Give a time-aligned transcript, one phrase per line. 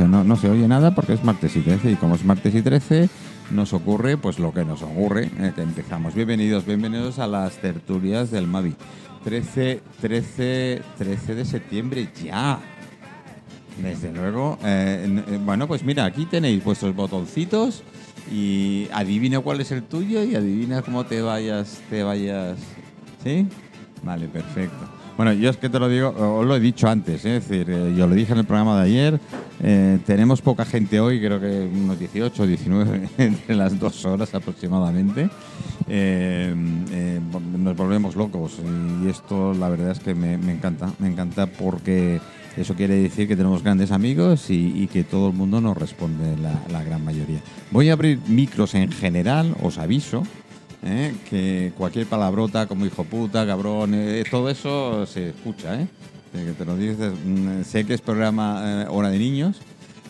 [0.00, 1.92] No, no se oye nada porque es martes y 13.
[1.92, 3.08] Y como es martes y 13,
[3.52, 5.30] nos ocurre pues lo que nos ocurre.
[5.38, 6.14] eh, empezamos.
[6.14, 8.74] Bienvenidos, bienvenidos a las tertulias del Mavi.
[9.22, 12.58] 13, 13, 13 de septiembre ya.
[13.82, 14.58] Desde luego.
[14.64, 17.82] eh, eh, bueno, pues mira, aquí tenéis vuestros botoncitos
[18.30, 22.58] y adivina cuál es el tuyo y adivina cómo te vayas, te vayas.
[23.22, 23.46] ¿Sí?
[24.02, 24.93] Vale, perfecto.
[25.16, 27.36] Bueno, yo es que te lo digo, os lo he dicho antes, ¿eh?
[27.36, 29.20] es decir, eh, yo lo dije en el programa de ayer,
[29.62, 35.30] eh, tenemos poca gente hoy, creo que unos 18, 19, entre las dos horas aproximadamente.
[37.58, 38.58] Nos volvemos locos
[39.04, 42.20] y esto la verdad es que me, encanta, me encanta porque
[42.56, 46.36] eso quiere decir que tenemos grandes amigos y, que todo el mundo nos responde
[46.70, 47.40] la gran mayoría.
[47.70, 50.24] Voy a abrir micros en general, os aviso,
[50.84, 51.14] ¿eh?
[51.28, 55.88] que cualquier palabrota como hijo puta, cabrón, eh, todo eso se escucha, ¿eh?
[56.34, 59.56] Eh, que te lo dices, mm, sé que es programa eh, Hora de Niños,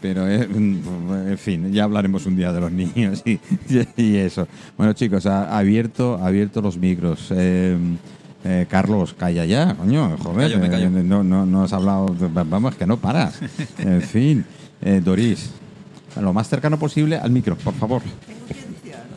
[0.01, 3.39] pero eh, mm, en fin, ya hablaremos un día de los niños y,
[3.97, 4.47] y eso.
[4.77, 7.29] Bueno, chicos, ha abierto, ha abierto los micros.
[7.31, 7.77] Eh,
[8.47, 10.51] eh, Carlos, calla ya, coño, joder.
[10.51, 10.87] callo, me callo.
[10.89, 13.41] eh, no, no, no has hablado, vamos, que no paras.
[13.79, 14.45] En fin,
[14.83, 15.51] eh, Doris,
[16.21, 18.03] lo más cercano posible al micro, por favor.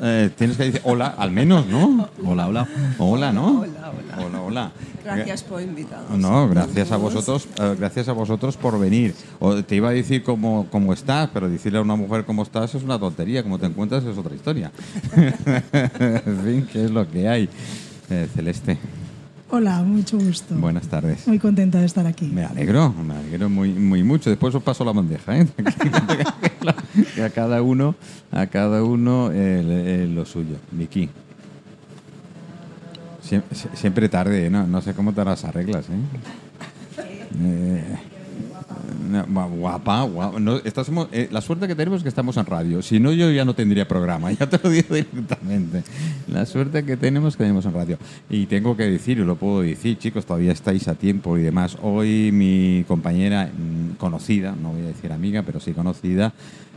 [0.02, 2.10] Eh, tienes que decir hola, al menos, ¿no?
[2.24, 2.68] Hola, hola.
[3.00, 3.62] Hola, ¿no?
[3.62, 4.26] Hola, hola.
[4.26, 4.72] Hola, hola.
[5.04, 6.18] Gracias por invitarnos.
[6.18, 9.16] No, gracias a vosotros, eh, gracias a vosotros por venir.
[9.40, 12.76] O te iba a decir cómo, cómo estás, pero decirle a una mujer cómo estás
[12.76, 14.72] es una tontería, cómo te encuentras es otra historia.
[15.16, 17.50] en fin, ¿qué es lo que hay?
[18.10, 18.78] Eh, Celeste,
[19.50, 20.56] Hola, mucho gusto.
[20.56, 21.26] buenas tardes.
[21.28, 22.26] Muy contenta de estar aquí.
[22.28, 24.30] Me alegro, me alegro muy, muy mucho.
[24.30, 25.48] Después os paso la bandeja, ¿eh?
[27.16, 27.96] Que a cada uno,
[28.32, 30.58] a cada uno el- el- lo suyo.
[30.72, 31.10] Vicky.
[33.24, 34.68] Siem- sie- Siempre, tarde, ¿no?
[34.68, 37.04] No sé cómo te las arreglas, ¿eh?
[37.40, 37.84] Eh,
[39.60, 40.40] guapa, guapa.
[40.40, 42.82] No, estás eh, la suerte que tenemos es que estamos en radio.
[42.82, 44.32] Si no, yo ya no tendría programa.
[44.38, 45.84] Ya te lo digo directamente.
[46.28, 47.98] La suerte que tenemos es que tenemos en radio.
[48.30, 51.78] Y tengo que decir, y lo puedo decir, chicos, todavía estáis a tiempo y demás.
[51.82, 56.34] Hoy mi compañera mm, conocida, no voy a decir amiga, pero sí conocida,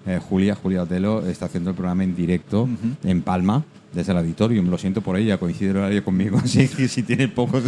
[0.07, 2.69] eh, Julia, Julia Otelo, está haciendo el programa en directo
[3.05, 3.65] en Palma.
[3.93, 7.29] Desde el auditorium, lo siento por ella, coincide el horario conmigo, así que si tiene
[7.29, 7.65] pocos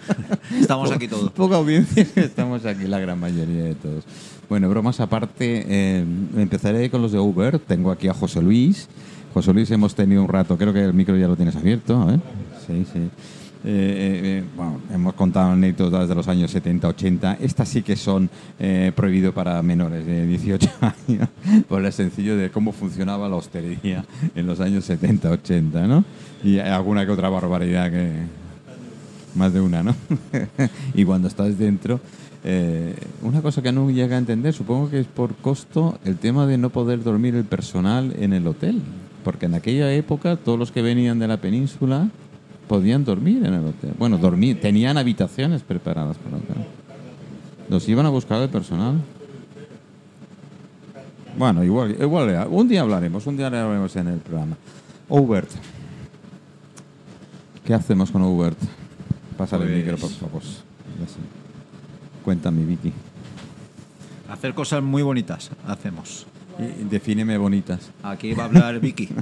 [0.60, 1.32] Estamos aquí todos.
[1.32, 4.04] Poca audiencia, estamos aquí la gran mayoría de todos.
[4.48, 6.04] Bueno, bromas aparte, eh,
[6.36, 7.58] empezaré con los de Uber.
[7.58, 8.88] Tengo aquí a José Luis.
[9.32, 12.04] José Luis, hemos tenido un rato, creo que el micro ya lo tienes abierto, a
[12.04, 12.20] ver.
[12.66, 13.10] Sí, sí.
[13.66, 17.38] Eh, eh, eh, bueno, hemos contado anécdotas de los años 70, 80.
[17.40, 20.70] Estas sí que son eh, prohibido para menores de 18
[21.08, 21.28] años,
[21.66, 24.04] por el sencillo de cómo funcionaba la hostelería
[24.34, 26.04] en los años 70, 80, ¿no?
[26.42, 28.12] Y alguna que otra barbaridad que,
[29.34, 29.94] más de una, ¿no?
[30.94, 32.00] y cuando estás dentro,
[32.44, 36.46] eh, una cosa que no llega a entender, supongo que es por costo el tema
[36.46, 38.82] de no poder dormir el personal en el hotel.
[39.24, 42.10] Porque en aquella época todos los que venían de la península
[42.68, 43.92] podían dormir en el hotel.
[43.98, 46.56] Bueno, dormir, tenían habitaciones preparadas para el hotel.
[47.68, 49.00] Los iban a buscar el personal.
[51.36, 54.56] Bueno, igual, igual, un día hablaremos, un día hablaremos en el programa.
[55.08, 55.50] Obert.
[57.64, 58.58] ¿Qué hacemos con Obert?
[59.36, 60.42] Pásale el Pues- micro, por favor.
[60.42, 61.16] Ya sé.
[62.24, 62.92] Cuéntame, Vicky.
[64.30, 66.26] Hacer cosas muy bonitas hacemos.
[66.58, 67.90] Y- defíneme bonitas.
[68.02, 69.08] Aquí va a hablar Vicky.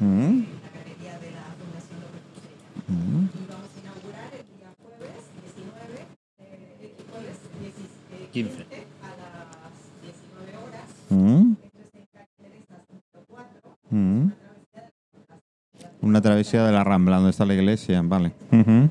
[0.00, 0.44] Mm.
[2.86, 3.28] Mm.
[8.32, 8.66] 15.
[11.10, 11.56] Mm.
[13.90, 14.32] Mm.
[16.02, 18.32] Una travesía de la Rambla, donde está la iglesia, vale.
[18.52, 18.90] Y bueno,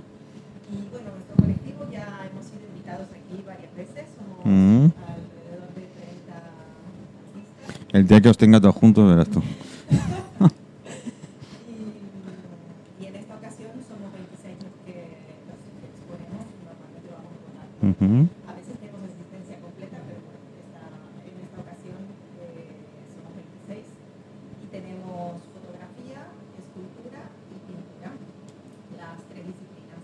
[1.13, 7.93] nuestro colectivo ya hemos sido invitados aquí varias veces, somos alrededor de 30 artistas.
[7.93, 9.41] El día que os tenga todos juntos, verás tú.
[18.07, 20.79] A veces tenemos asistencia completa, pero esta,
[21.27, 21.99] en esta ocasión
[22.39, 22.71] eh,
[23.11, 28.15] somos 26 y tenemos fotografía, escultura y pintura,
[28.95, 29.99] las tres disciplinas.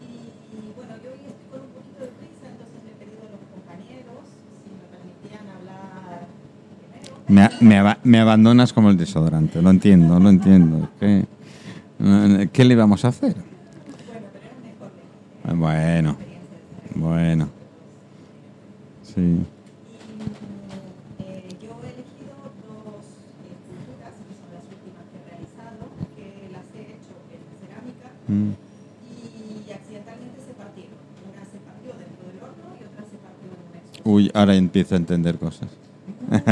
[0.00, 3.36] Y, bueno, yo hoy estoy con un poquito de prisa, entonces le he pedido a
[3.36, 4.24] los compañeros
[4.64, 6.32] si me permitían hablar
[7.60, 8.00] primero.
[8.08, 10.88] Me, abandonas como el desodorante, lo entiendo, lo entiendo.
[10.96, 11.28] ¿Qué,
[12.48, 13.36] ¿Qué le vamos a hacer?
[15.44, 16.29] Bueno
[27.60, 28.52] cerámica Mm.
[29.68, 30.94] y accidentalmente se partieron.
[31.26, 34.10] Una se partió dentro del horno y otra se partió en un expo.
[34.10, 35.68] Uy, ahora empiezo a entender cosas.
[36.30, 36.46] Entonces,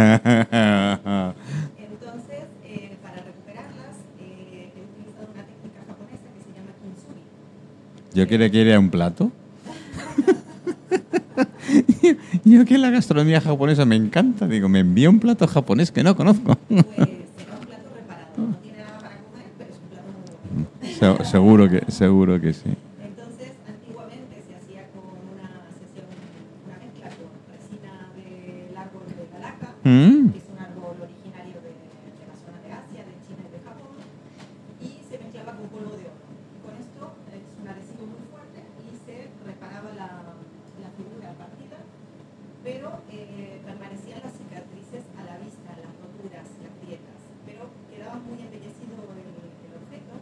[2.64, 7.22] eh, para recuperarlas, eh, he utilizado una técnica japonesa que se llama kintsugi.
[8.14, 9.30] ¿Yo quiere que ir a un plato?
[12.48, 14.46] Yo que la gastronomía japonesa me encanta.
[14.48, 16.54] Digo, me envía un plato japonés que no conozco.
[16.68, 18.38] Pues será un plato reparado.
[18.38, 20.08] No tiene nada para comer, pero es un plato
[20.54, 20.64] muy
[20.98, 21.24] bueno.
[21.24, 22.70] Se- seguro que seguro que sí.
[23.04, 25.04] Entonces, antiguamente se hacía con
[25.34, 30.30] una, se hacía un- una mezcla con resina del árbol de la laca, Mm.
[30.32, 33.60] que es un árbol originario de, de la zona de Asia, de China y de
[33.60, 33.92] Japón,
[34.80, 36.24] y se mezclaba con polvo de oro.
[36.64, 37.02] Con esto
[37.34, 40.08] es un adhesivo muy fuerte y se reparaba la,
[40.82, 41.78] la figura partida,
[42.66, 47.16] pero eh, permanecían las cicatrices a la vista, las roturas, las grietas,
[47.46, 50.12] pero quedaba muy embellecido el, el objeto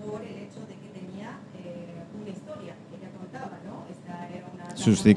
[0.00, 3.84] por el hecho de que tenía eh, una historia que ella contaba, ¿no?
[3.92, 4.87] Esta era una Sus taza cicatrices, sí, muy, es- era una es- taza muy preferida
[4.87, 4.87] del yogur, por ejemplo, que fue el primero que lo hizo esto.
[4.87, 5.16] El yogur es como le dicen a los, a los emperadores en aquel entonces,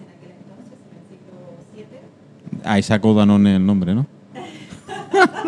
[0.00, 0.14] en el
[1.08, 1.36] siglo
[1.74, 2.60] VII.
[2.64, 4.06] Ahí sacó Danone el nombre, ¿no?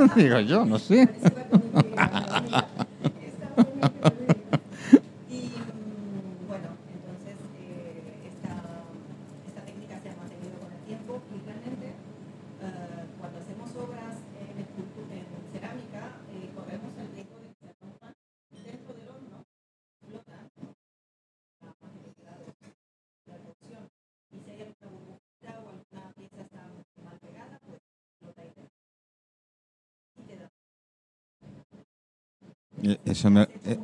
[0.17, 1.09] Digo yo, no sé.
[5.29, 8.55] Y mm, bueno, entonces eh, esta,
[9.49, 11.87] esta técnica se ha mantenido con el tiempo y realmente
[12.63, 16.03] eh, cuando hacemos obras en, escultu- en cerámica
[16.33, 18.13] eh, corremos el riesgo de que se rompan
[18.53, 19.39] dentro del horno,
[20.07, 20.45] flotan
[21.61, 22.47] la facilidad de
[23.27, 23.83] la reducción
[24.31, 26.63] y si hay alguna burbujita o alguna pieza está
[27.03, 27.81] mal pegada, pues
[28.21, 28.71] flota y te-
[30.17, 30.51] y te da Eh,
[33.05, 33.79] Eso me, eh,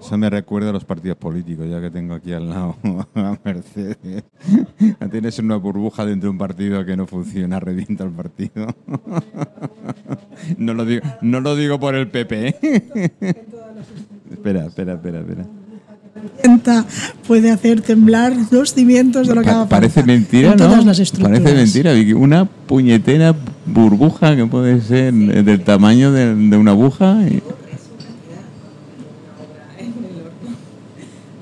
[0.00, 2.76] eso me recuerda a los partidos políticos, ya que tengo aquí al lado
[3.14, 4.24] a Mercedes.
[5.10, 8.74] Tienes una burbuja dentro de un partido que no funciona, revienta el partido.
[10.58, 12.48] No lo digo, no lo digo por el PP.
[12.48, 13.12] ¿eh?
[14.32, 15.46] Espera, espera, espera, espera.
[17.28, 20.64] Puede hacer temblar los cimientos de lo que Pa- parece mentira, en ¿no?
[20.66, 21.40] todas las estructuras.
[21.40, 22.12] Parece mentira, Vicky.
[22.14, 23.34] Una puñetera
[23.66, 27.18] burbuja que puede ser del tamaño de, de una aguja.
[27.28, 27.40] y-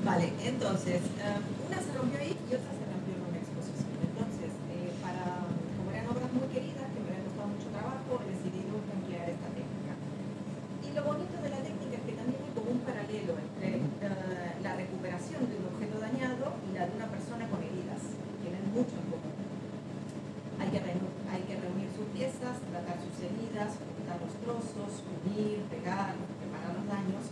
[0.05, 3.97] Vale, entonces, eh, una se rompió ahí y otra se rompió en una exposición.
[4.01, 5.45] Entonces, eh, para,
[5.77, 9.49] como eran obras muy queridas, que me habían costado mucho trabajo, he decidido emplear esta
[9.53, 9.93] técnica.
[10.83, 14.51] Y lo bonito de la técnica es que también hay como un paralelo entre eh,
[14.65, 18.01] la recuperación de un objeto dañado y la de una persona con heridas.
[18.41, 19.31] Tienen mucho en común.
[20.59, 24.91] Hay que, reunir, hay que reunir sus piezas, tratar sus heridas, juntar los trozos,
[25.25, 27.23] unir, pegar, reparar los daños.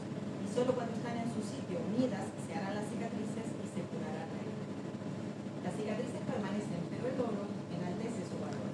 [0.41, 4.25] Y solo cuando están en su sitio unidas se harán las cicatrices y se curará
[4.25, 4.65] la herida.
[5.61, 8.65] Las cicatrices permanecen, pero el oro enaltece su valor.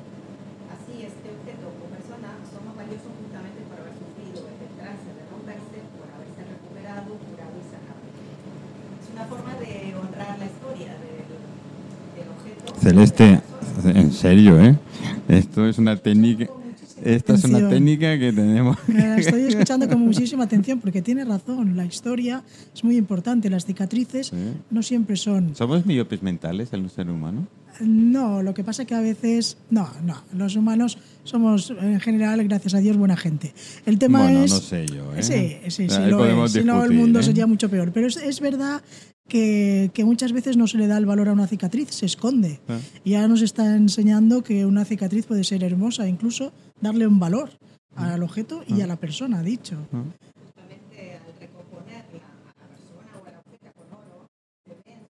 [0.71, 5.23] Así, este objeto o persona son más valiosos justamente por haber sufrido el trance de
[5.27, 7.99] romperse, por haberse recuperado, curado y sanado.
[9.03, 11.27] Es una forma de honrar la historia del,
[12.15, 12.63] del objeto.
[12.79, 13.43] Celeste,
[13.83, 14.79] en serio, ¿eh?
[15.27, 16.47] Esto es una técnica.
[17.03, 17.43] Esta es
[18.19, 18.77] que tenemos.
[18.87, 21.75] La estoy escuchando con muchísima atención porque tiene razón.
[21.75, 22.43] La historia
[22.73, 23.49] es muy importante.
[23.49, 24.35] Las cicatrices Sí.
[24.69, 25.55] no siempre son.
[25.55, 27.47] ¿Somos miopes mentales el ser humano?
[27.81, 29.57] No, lo que pasa es que a veces.
[29.69, 30.15] No, no.
[30.33, 33.53] Los humanos somos, en general, gracias a Dios, buena gente.
[33.85, 34.51] El tema Bueno, es.
[34.51, 35.21] no sé yo, ¿eh?
[35.23, 36.01] Sí, sí, sí.
[36.09, 36.51] Lo es.
[36.53, 37.23] Si no, el discutir, mundo ¿eh?
[37.23, 37.91] sería mucho peor.
[37.91, 38.81] Pero es, es verdad
[39.27, 42.59] que, que muchas veces no se le da el valor a una cicatriz, se esconde.
[42.69, 42.77] Ah.
[43.03, 47.49] Y ahora nos está enseñando que una cicatriz puede ser hermosa, incluso darle un valor
[47.95, 49.75] al objeto y a la persona, dicho.
[49.91, 54.27] justamente al recomponerla a la persona o al objeto con oro,
[54.65, 55.07] se ven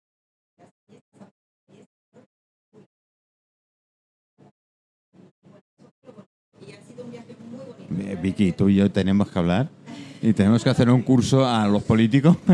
[0.59, 1.29] las piezas
[1.71, 1.87] y es-
[6.67, 8.09] y ha sido un viaje muy bonito.
[8.11, 9.69] Eh, Vicky, tú y yo tenemos que hablar
[10.21, 12.37] y tenemos que hacer un curso a los políticos.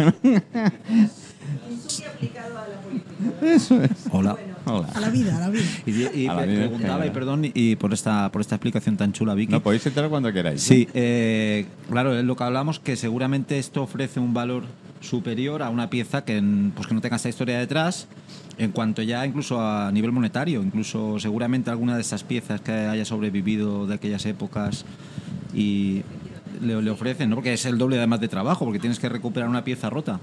[1.68, 3.46] Kintsugi aplicado a la política.
[3.46, 3.92] Eso es.
[4.12, 4.38] Hola.
[4.70, 4.88] Hola.
[4.94, 5.64] A la vida, a la vida.
[5.86, 7.14] Y, y A la pre- vida preguntaba, y entera.
[7.14, 9.52] perdón, y por esta, por esta explicación tan chula, Vicky.
[9.52, 10.62] No, podéis entrar cuando queráis.
[10.64, 10.66] ¿eh?
[10.66, 14.64] Sí, eh, claro, es lo que hablamos, que seguramente esto ofrece un valor
[15.02, 16.42] superior a una pieza que,
[16.76, 18.08] pues que no tenga esta historia detrás,
[18.58, 23.06] en cuanto ya incluso a nivel monetario, incluso seguramente alguna de esas piezas que haya
[23.06, 24.84] sobrevivido de aquellas épocas
[25.54, 26.02] y
[26.62, 27.38] le, le ofrecen, ¿no?
[27.38, 30.20] Porque es el doble además de trabajo, porque tienes que recuperar una pieza rota.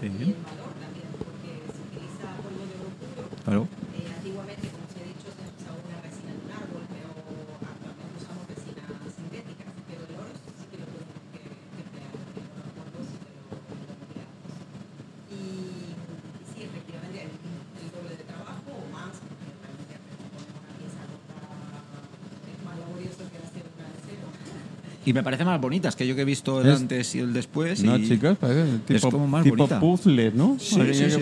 [0.00, 0.06] Sí.
[0.06, 2.90] y el valor también, porque se utiliza polvo de oro
[3.28, 3.33] puro.
[3.44, 3.68] Claro.
[3.92, 7.08] Eh, antiguamente, como se ha dicho, se usaba una resina de un árbol, pero
[7.60, 9.68] actualmente usamos resinas sintéticas.
[9.84, 13.16] Pero el oro sí que lo tenemos que, que emplear, el oro en polvo sí
[13.20, 14.52] que lo, lo empleamos.
[15.28, 19.94] Y, y sí, efectivamente, el, el doble de trabajo o más, porque realmente
[20.32, 21.36] poner una pieza rota
[23.04, 24.24] es que hacer una de cero.
[25.04, 27.36] Y me parece más bonitas que yo que he visto el Es- antes y el
[27.36, 27.84] después.
[27.84, 29.76] No, y- chicos, parece tipo, como más tipo bonita.
[29.80, 30.56] puzzle, ¿no?
[30.58, 31.20] Sí, sí, sí.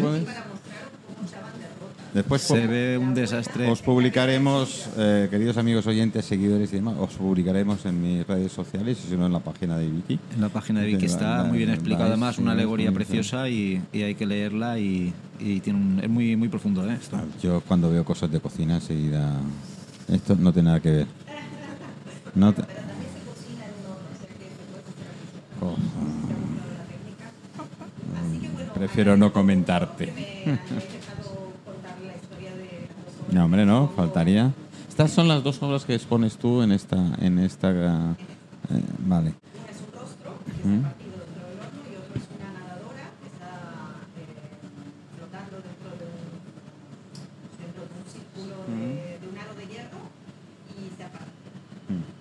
[2.15, 3.71] Después Se ve un desastre.
[3.71, 8.99] os publicaremos, eh, queridos amigos oyentes, seguidores y demás, os publicaremos en mis redes sociales
[9.07, 10.19] y si no en la página de Vicky.
[10.35, 14.03] En la página de Vicky está muy bien vais, además una alegoría preciosa y, y
[14.03, 16.99] hay que leerla y, y tiene un- es muy muy profundo ¿eh?
[17.01, 17.19] esto.
[17.43, 19.33] Yo cuando veo cosas de cocina enseguida...
[20.09, 21.07] Esto no tiene nada que ver.
[22.35, 22.63] No te-
[25.65, 25.77] Oh.
[28.75, 30.13] Prefiero no comentarte.
[33.33, 34.53] No, hombre, no, faltaría.
[34.89, 38.15] Estas son las dos obras que expones tú en esta, en esta, eh,
[38.99, 39.31] vale.
[39.71, 43.27] Es un rostro, que está partido dentro del horno, y otro es una nadadora que
[43.33, 43.53] está
[44.21, 44.37] eh,
[45.17, 46.29] flotando dentro de un,
[47.57, 50.01] dentro de un círculo de, de un aro de hierro
[50.77, 51.33] y se aparta.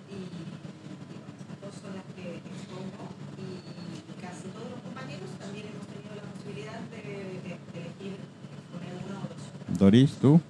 [0.08, 3.04] Y, y bueno, estas dos son las que expongo
[3.36, 3.60] y
[4.16, 7.04] casi todos los compañeros también hemos tenido la posibilidad de,
[7.52, 9.42] de- de elegir exponer una o dos.
[9.76, 10.40] Doris, tú.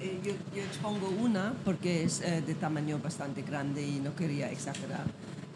[0.00, 4.48] Eh, yo, yo expongo una porque es eh, de tamaño bastante grande y no quería
[4.52, 5.04] exagerar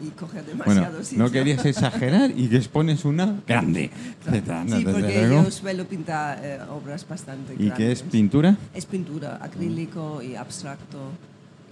[0.01, 1.23] y coger Bueno, demasiado sitio.
[1.23, 3.89] no querías exagerar y que expones una grande.
[4.29, 7.77] Sí, porque yo suelo pintar eh, obras bastante ¿Y grandes.
[7.77, 8.57] qué es pintura?
[8.73, 10.99] Es pintura, acrílico y abstracto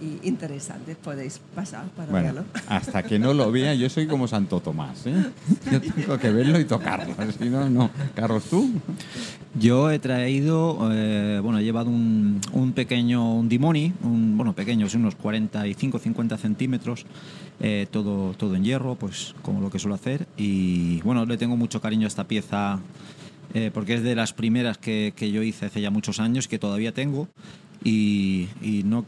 [0.00, 0.96] y interesante.
[0.96, 2.44] Podéis pasar para Bueno, verlo.
[2.68, 5.06] hasta que no lo vea, yo soy como Santo Tomás.
[5.06, 5.14] ¿eh?
[5.70, 7.14] Yo tengo que verlo y tocarlo.
[7.38, 7.90] Si no, no.
[8.14, 8.70] Carlos, tú.
[9.58, 14.86] Yo he traído, eh, bueno, he llevado un, un pequeño, un dimoni, un, bueno, pequeño,
[14.86, 17.06] es unos 45-50 centímetros,
[17.60, 20.26] eh, todo, todo en hierro, pues como lo que suelo hacer.
[20.36, 22.80] Y bueno, le tengo mucho cariño a esta pieza
[23.54, 26.58] eh, porque es de las primeras que, que yo hice hace ya muchos años, que
[26.58, 27.28] todavía tengo.
[27.82, 29.04] Y, y no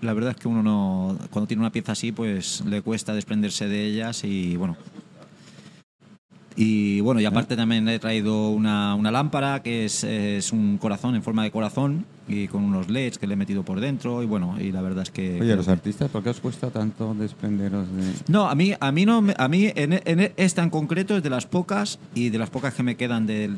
[0.00, 3.68] la verdad es que uno no cuando tiene una pieza así pues le cuesta desprenderse
[3.68, 4.76] de ellas y bueno
[6.62, 11.14] y bueno y aparte también he traído una, una lámpara que es, es un corazón
[11.14, 14.26] en forma de corazón y con unos leds que le he metido por dentro y
[14.26, 17.88] bueno y la verdad es que Oye, los artistas, ¿por qué os cuesta tanto desprenderos
[17.96, 18.12] de.?
[18.28, 21.22] no, a mí, a mí no, me- a mí en, en esta en concreto es
[21.22, 23.50] de las pocas y de las pocas que me quedan de,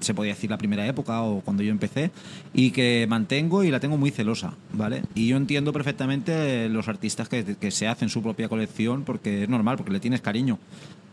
[0.00, 2.10] se podía decir la primera época o cuando yo empecé
[2.52, 5.02] y que mantengo y la tengo muy celosa, ¿vale?
[5.14, 9.48] Y yo entiendo perfectamente los artistas que, que se hacen su propia colección porque es
[9.48, 10.58] normal, porque le tienes cariño.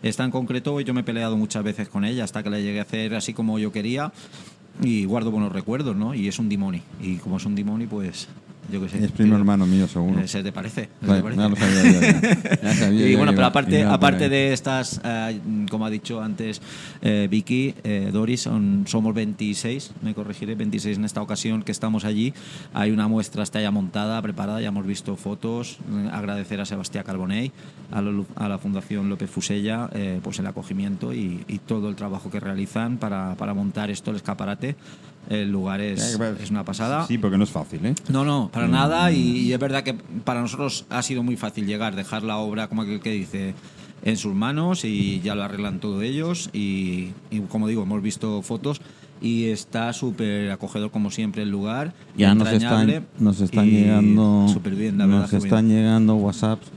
[0.03, 2.79] Esta en concreto yo me he peleado muchas veces con ella hasta que la llegué
[2.79, 4.11] a hacer así como yo quería
[4.81, 6.13] y guardo buenos recuerdos, ¿no?
[6.13, 8.27] Y es un dimoni y como es un dimoni pues
[8.71, 9.05] yo qué sé.
[9.05, 10.19] Es primo hermano mío, seguro.
[10.19, 10.81] eh, ¿Se te parece?
[10.81, 11.41] ¿Se te Vale, parece?
[11.41, 12.61] ya lo sabía yo, ya.
[12.61, 16.61] Ya sabía y bueno, pero aparte, aparte de estas, eh, como ha dicho antes
[17.01, 22.05] eh, Vicky, eh, Doris, son, somos 26, me corregiré, 26 en esta ocasión que estamos
[22.05, 22.33] allí.
[22.73, 25.77] Hay una muestra está ya montada, preparada, ya hemos visto fotos.
[26.11, 27.51] Agradecer a Sebastián Carbonell,
[27.91, 29.89] a, la, a la Fundación López Fusella,
[30.21, 34.17] pues el acogimiento y, y todo el trabajo que realizan para, para montar esto, el
[34.17, 34.75] escaparate.
[35.29, 37.05] El lugar es, es una pasada.
[37.05, 37.95] Sí, porque no es fácil, ¿eh?
[38.09, 39.11] No, no, para nada.
[39.11, 42.67] Y, y es verdad que para nosotros ha sido muy fácil llegar, dejar la obra,
[42.69, 43.53] como aquel que dice,
[44.03, 46.49] en sus manos y ya lo arreglan todo ellos.
[46.53, 48.79] Y, y como digo, hemos visto fotos
[49.19, 51.93] y está súper acogedor, como siempre, el lugar.
[52.15, 55.21] Ya nos entrañable están, nos están y llegando, Súper bien, la verdad.
[55.21, 55.43] nos bien.
[55.43, 56.67] están llegando WhatsApps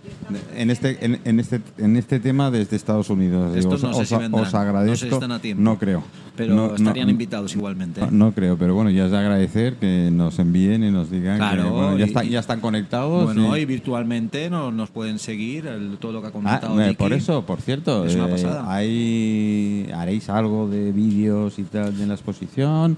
[0.56, 3.54] en este, en, en este, en este tema desde Estados Unidos.
[3.56, 4.90] Estos Digo, no sé os, si vendrán, os agradezco.
[4.90, 5.62] no sé si están a tiempo.
[5.62, 6.02] No creo.
[6.40, 8.00] Pero No- no- estarían invitados igualmente.
[8.00, 8.06] ¿eh?
[8.10, 11.64] No creo, pero bueno, ya es de agradecer que nos envíen y nos digan Claro,
[11.64, 13.24] que bueno, ya, y- ya están conectados.
[13.24, 16.76] Bueno, y- y virtualmente nos, nos pueden seguir el- todo lo que ha Ah, comentado.
[16.76, 16.94] Vicky.
[16.94, 18.64] por eso, por cierto, Es una eh, pasada.
[18.74, 22.96] hay- ¿haréis algo de vídeos y tal de la exposición?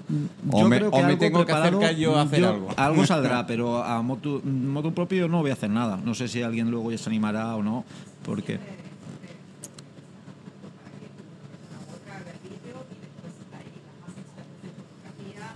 [0.48, 2.68] ¿O Yo me, creo o me algo tengo que acercar yo a hacer algo?
[2.76, 5.98] Algo saldrá, pero a motu, motu propio no voy a hacer nada.
[6.04, 7.84] No sé si alguien luego ya se animará o no,
[8.24, 8.60] porque
[11.92, 15.46] otra del vídeo y después hay las más expertas en fotografía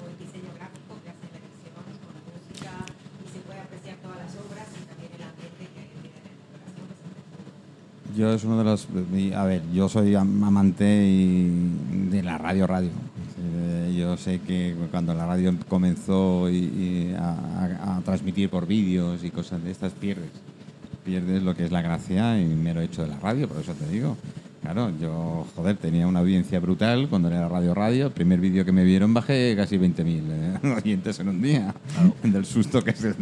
[0.00, 1.84] o el diseño gráfico que hacen la edición con
[2.30, 2.72] música
[3.20, 6.74] y se puede apreciar todas las obras y también el ambiente que tiene en las
[6.80, 6.98] obras.
[8.20, 8.86] Yo es uno de los...
[9.34, 12.90] A ver, yo soy am- amante de la radio radio.
[13.42, 16.46] Eh, Yo sé que cuando la radio comenzó
[17.18, 20.28] a transmitir por vídeos y cosas de estas, pierdes.
[21.02, 23.88] Pierdes lo que es la gracia y mero hecho de la radio, por eso te
[23.88, 24.18] digo.
[24.60, 28.08] Claro, yo, joder, tenía una audiencia brutal cuando era Radio Radio.
[28.08, 31.74] El primer vídeo que me vieron bajé casi 20.000 eh, oyentes en un día.
[32.22, 33.14] Del susto que se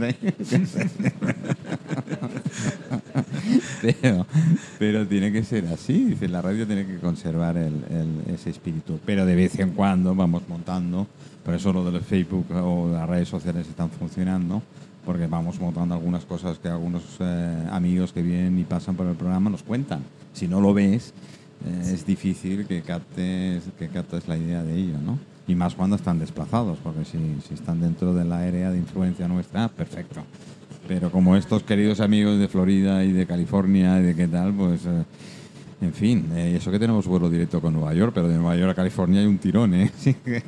[3.82, 4.26] da.
[4.78, 6.16] pero, tiene que ser así.
[6.28, 7.84] La radio tiene que conservar el-
[8.32, 8.98] ese espíritu.
[9.04, 11.06] Pero de vez en cuando vamos montando.
[11.44, 14.62] Por eso lo del Facebook o las redes sociales están funcionando.
[15.04, 19.14] Porque vamos montando algunas cosas que algunos eh, amigos que vienen y pasan por el
[19.14, 20.02] programa nos cuentan.
[20.34, 21.14] Si no lo ves,
[21.64, 25.18] eh, es difícil que captes, que captes la idea de ello, ¿no?
[25.46, 27.16] Y más cuando están desplazados, porque si,
[27.48, 30.20] si están dentro de la área de influencia nuestra, perfecto.
[30.88, 34.84] Pero como estos queridos amigos de Florida y de California y de qué tal, pues...
[34.86, 35.04] eh,
[35.80, 38.72] en fin, eh, eso que tenemos vuelo directo con Nueva York, pero de Nueva York
[38.72, 39.90] a California hay un tirón, ¿eh?
[39.98, 40.42] Sí que-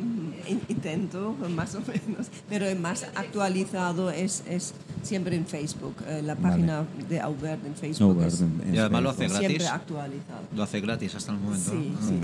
[0.00, 5.94] In- Intento, más o menos, pero el más actualizado es, es siempre en Facebook.
[6.06, 9.48] eh, la página de Aubert en Facebook es en- en Y además lo hace siempre
[9.58, 9.66] gratis.
[9.70, 10.40] actualizado.
[10.54, 11.70] Lo hace gratis hasta el momento.
[11.70, 12.08] Sí, ¿no?
[12.08, 12.20] sí.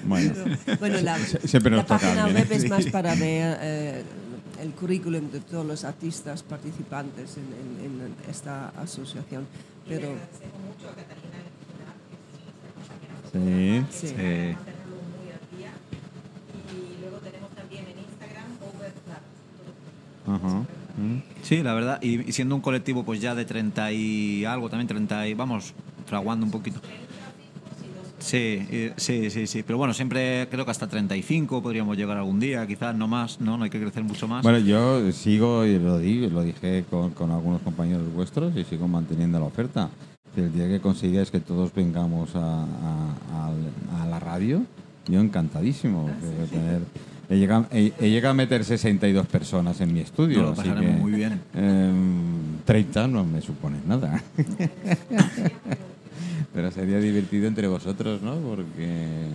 [0.04, 0.32] Bueno,
[0.80, 4.02] Bueno, la, Sie- siempre nos la toca página alguien, web es más para ver eh,
[4.62, 7.44] el currículum de todos los artistas participantes en,
[7.84, 9.46] en- en esta asociación.
[9.88, 10.08] Pero
[13.32, 13.84] sí.
[13.90, 14.14] sí.
[14.16, 15.72] Eh, mantenerlo muy al día.
[16.72, 19.22] Y luego tenemos también en Instagram Overflap.
[20.34, 20.62] Ajá.
[21.42, 25.26] Sí, la verdad, y siendo un colectivo pues ya de 30 y algo, también 30
[25.28, 25.74] y vamos,
[26.06, 26.80] fraguando un poquito.
[28.18, 28.38] Sí,
[28.70, 32.66] y- sí, sí, sí, pero bueno, siempre creo que hasta 35 podríamos llegar algún día,
[32.66, 34.42] quizás no más, no, no hay que crecer mucho más.
[34.42, 38.88] Bueno, yo sigo y lo di, lo dije con, con algunos compañeros vuestros y sigo
[38.88, 39.90] manteniendo la oferta.
[40.36, 43.50] El día que consigáis que todos vengamos a, a-
[43.98, 44.62] a- a la radio,
[45.06, 46.08] yo encantadísimo.
[46.40, 46.82] de tener-
[47.28, 50.42] he, llegado, he- he llegado a meter 62 personas en mi estudio.
[50.42, 51.40] Lo así pasaremos que, muy bien.
[51.54, 54.22] em, 30 no me supone nada.
[56.52, 58.36] Pero sería divertido entre vosotros, ¿no?
[58.36, 59.26] Porque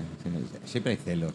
[0.66, 1.34] siempre hay celos.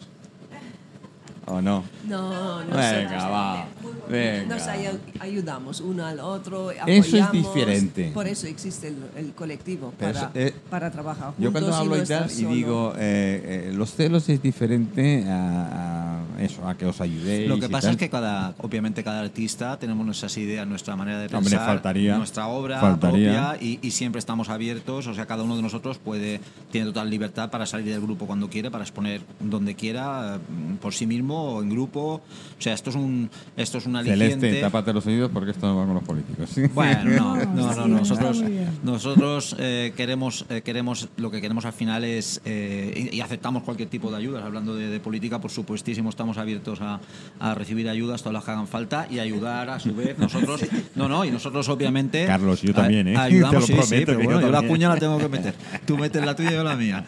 [1.47, 1.83] ¿O no?
[2.07, 3.65] No, nosotros Venga, va.
[4.09, 4.55] Venga.
[4.55, 7.33] nos ay- ayudamos uno al otro, Eso es apoyamos.
[7.53, 8.11] diferente.
[8.15, 11.73] Por eso existe el, el colectivo, para, eso, eh, para trabajar juntos Yo cuando y
[11.73, 16.41] hablo no y tal estar y digo, eh, eh, los celos es diferente a, a
[16.41, 17.47] eso, a que os ayudéis.
[17.47, 21.25] Lo que pasa es que cada, obviamente cada artista tenemos nuestras ideas, nuestra manera de
[21.27, 22.17] Hombre, pensar, faltaría.
[22.17, 23.51] nuestra obra Faltaría.
[23.51, 26.39] propia y, y siempre estamos abiertos, o sea, cada uno de nosotros puede
[26.71, 30.93] tiene total libertad para salir del grupo cuando quiere, para exponer donde quiera, mm, por
[30.95, 32.21] sí mismo o en grupo.
[32.57, 34.39] O sea, esto es un esto es un aliciente.
[34.39, 36.49] Celeste, tápate los oídos porque esto no va con los políticos.
[36.73, 38.43] Bueno, no, no, no, nosotros,
[38.83, 43.63] nosotros eh, queremos, eh, queremos, lo que queremos al final es, eh, y, y aceptamos
[43.63, 46.99] cualquier tipo de ayudas, hablando de, de política, por supuestísimo, estamos abiertos a,
[47.39, 50.61] a recibir ayudas, todas las que hagan falta, y ayudar a su vez, nosotros,
[50.95, 52.25] no, no, y nosotros obviamente...
[52.25, 53.17] Carlos, yo también, ¿eh?
[53.17, 55.53] Ayudamos, Te lo sí, sí, prometo pero yo yo la cuña la tengo que meter.
[55.85, 57.05] Tú metes la tuya y yo la mía.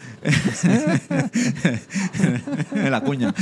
[2.90, 3.34] la cuña.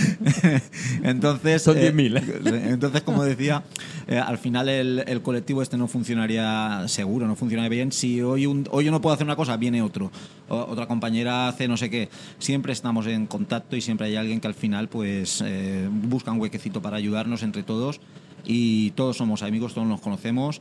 [1.03, 1.63] Entonces...
[1.63, 2.65] Son eh, 10.000.
[2.71, 3.63] entonces, como decía,
[4.07, 7.93] eh, al final el, el colectivo este no funcionaría seguro, no funcionaría bien.
[7.93, 10.11] Si hoy, un- hoy yo no puedo hacer una cosa, viene otro.
[10.49, 12.09] O- otra compañera hace no sé qué.
[12.39, 16.41] Siempre estamos en contacto y siempre hay alguien que al final pues eh, busca un
[16.41, 18.01] huequecito para ayudarnos entre todos.
[18.45, 20.61] Y todos somos amigos, todos nos conocemos.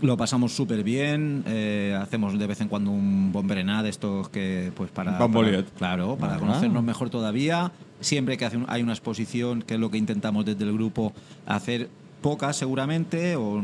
[0.00, 4.70] Lo pasamos súper bien, eh, hacemos de vez en cuando un bomberená de estos que,
[4.76, 5.18] pues para...
[5.62, 7.72] Para- claro, para conocernos mejor todavía.
[8.00, 11.12] Siempre que hace un- hay una exposición, que es lo que intentamos desde el grupo
[11.46, 11.88] hacer,
[12.22, 13.60] pocas seguramente, o-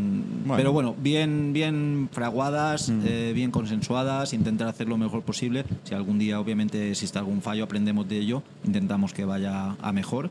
[0.57, 5.65] pero bueno, bien, bien fraguadas, eh, bien consensuadas, intentar hacer lo mejor posible.
[5.85, 10.31] Si algún día obviamente existe algún fallo, aprendemos de ello, intentamos que vaya a mejor.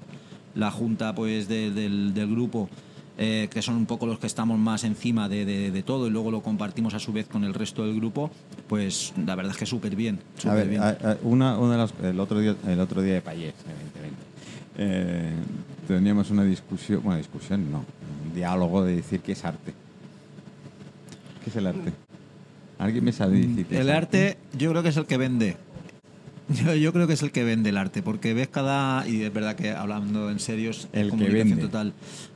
[0.55, 2.69] La junta pues de- del, del grupo
[3.17, 6.10] eh, que son un poco los que estamos más encima de, de- de todo y
[6.10, 8.32] luego lo compartimos a su vez con el resto del grupo,
[8.67, 10.19] pues la verdad es que súper bien.
[10.47, 10.82] A ver, bien.
[10.82, 14.23] a- a- una, una de las, el otro día, el otro día de Payés, evidentemente.
[14.78, 15.32] eh,
[15.88, 17.86] teníamos una discusión, bueno, discusión no,
[18.28, 19.73] un diálogo de decir qué es arte.
[21.43, 21.91] ¿Qué es el arte?
[22.80, 25.58] ¿Alguien me sabe decir qué es el arte yo creo que es el que vende.
[26.49, 29.08] Yo, yo creo que es el que vende el arte, porque ves cada.
[29.08, 31.56] Y es verdad que hablando en serio es El que vende.
[31.62, 31.93] total.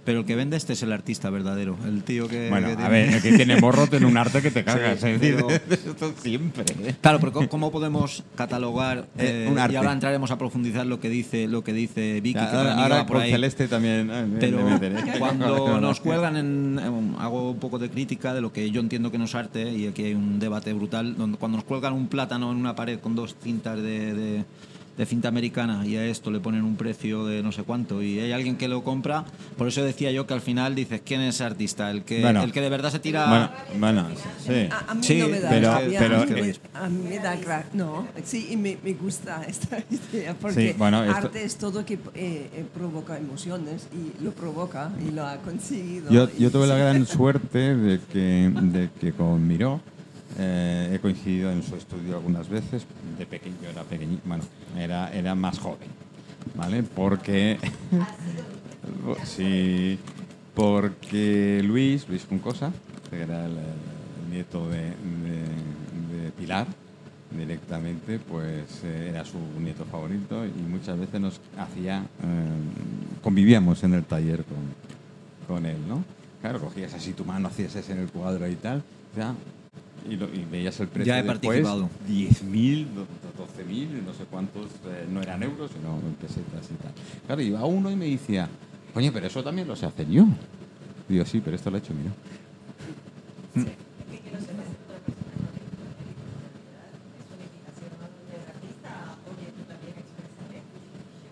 [0.07, 1.75] Pero el que vende este es el artista verdadero.
[1.85, 2.47] El tío que.
[2.49, 5.01] Bueno, que a ver, el que tiene morro tiene un arte que te cagas.
[5.01, 5.49] Sí, es decir, pero-
[5.91, 6.63] esto siempre.
[6.81, 6.95] ¿eh?
[7.01, 8.99] Claro, pero ¿cómo- ¿cómo podemos catalogar?
[9.17, 9.75] Eh, eh, un y arte.
[9.75, 13.31] ahora entraremos a profundizar lo que dice lo que dice Vicky, que ahora por ahí.
[13.31, 14.09] Celeste también.
[14.09, 14.59] eh, Pero
[15.19, 19.11] cuando nos cuelgan en, en- hago un poco de crítica de lo que yo entiendo
[19.11, 22.07] que no es arte y aquí hay un debate brutal donde cuando nos cuelgan un
[22.07, 24.45] plátano en una pared con dos cintas de, de-
[24.97, 28.19] de cinta americana y a esto le ponen un precio de no sé cuánto y
[28.19, 29.25] hay alguien que lo compra,
[29.57, 31.91] por eso decía yo que al final dices, ¿quién es ese artista?
[31.91, 32.41] El que, Bueno.
[32.43, 33.27] el que de verdad se tira...
[33.29, 34.07] Bueno, bueno,
[34.45, 34.67] sí.
[34.71, 37.03] A, a mí Sí, no me da pero- rabia, pero- a mí me- a mí
[37.09, 39.77] me da gra- no, sí, y me, me gusta esta
[40.13, 44.31] idea porque Sí, bueno, esto- arte es todo que eh, eh, provoca emociones y lo
[44.31, 46.09] provoca y lo ha conseguido.
[46.11, 49.79] Yo, yo tuve la gran suerte de que, de que con Miró
[50.37, 52.85] eh, he coincidido en su estudio algunas veces.
[53.17, 54.43] De pequeño era pequeñito, bueno,
[54.77, 55.89] era, era más joven,
[56.55, 56.83] ¿vale?
[56.83, 57.57] Porque.
[59.23, 59.97] sí,
[60.53, 62.71] porque Luis, Luis Funcosa,
[63.09, 63.55] que era el,
[64.31, 64.93] nieto de,
[66.37, 66.67] Pilar,
[67.31, 72.03] directamente, pues eh, era su nieto favorito y muchas veces nos hacía.
[72.23, 74.57] eh, convivíamos en el taller con,
[75.47, 76.03] con él, ¿no?
[76.41, 78.83] Claro, cogías así tu mano, hacías ese en el cuadro y tal,
[79.15, 79.33] ya,
[80.09, 81.89] y, lo- y veías el precio Ya he después, participado.
[82.07, 86.91] 10.000, do- 12.000, no sé cuántos, eh, no eran euros, sino pesetas y tal.
[87.25, 88.47] Claro, iba uno y me decía,
[88.93, 90.25] coño, pero eso también lo sé hacer yo.
[91.07, 91.93] Digo, sí, pero esto lo he hecho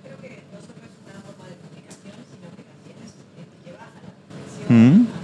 [0.04, 3.58] creo que no solo es una forma de comunicación, sino que también es, eh, te
[3.66, 5.02] lleva a la reflexión, Mm.
[5.10, 5.20] a,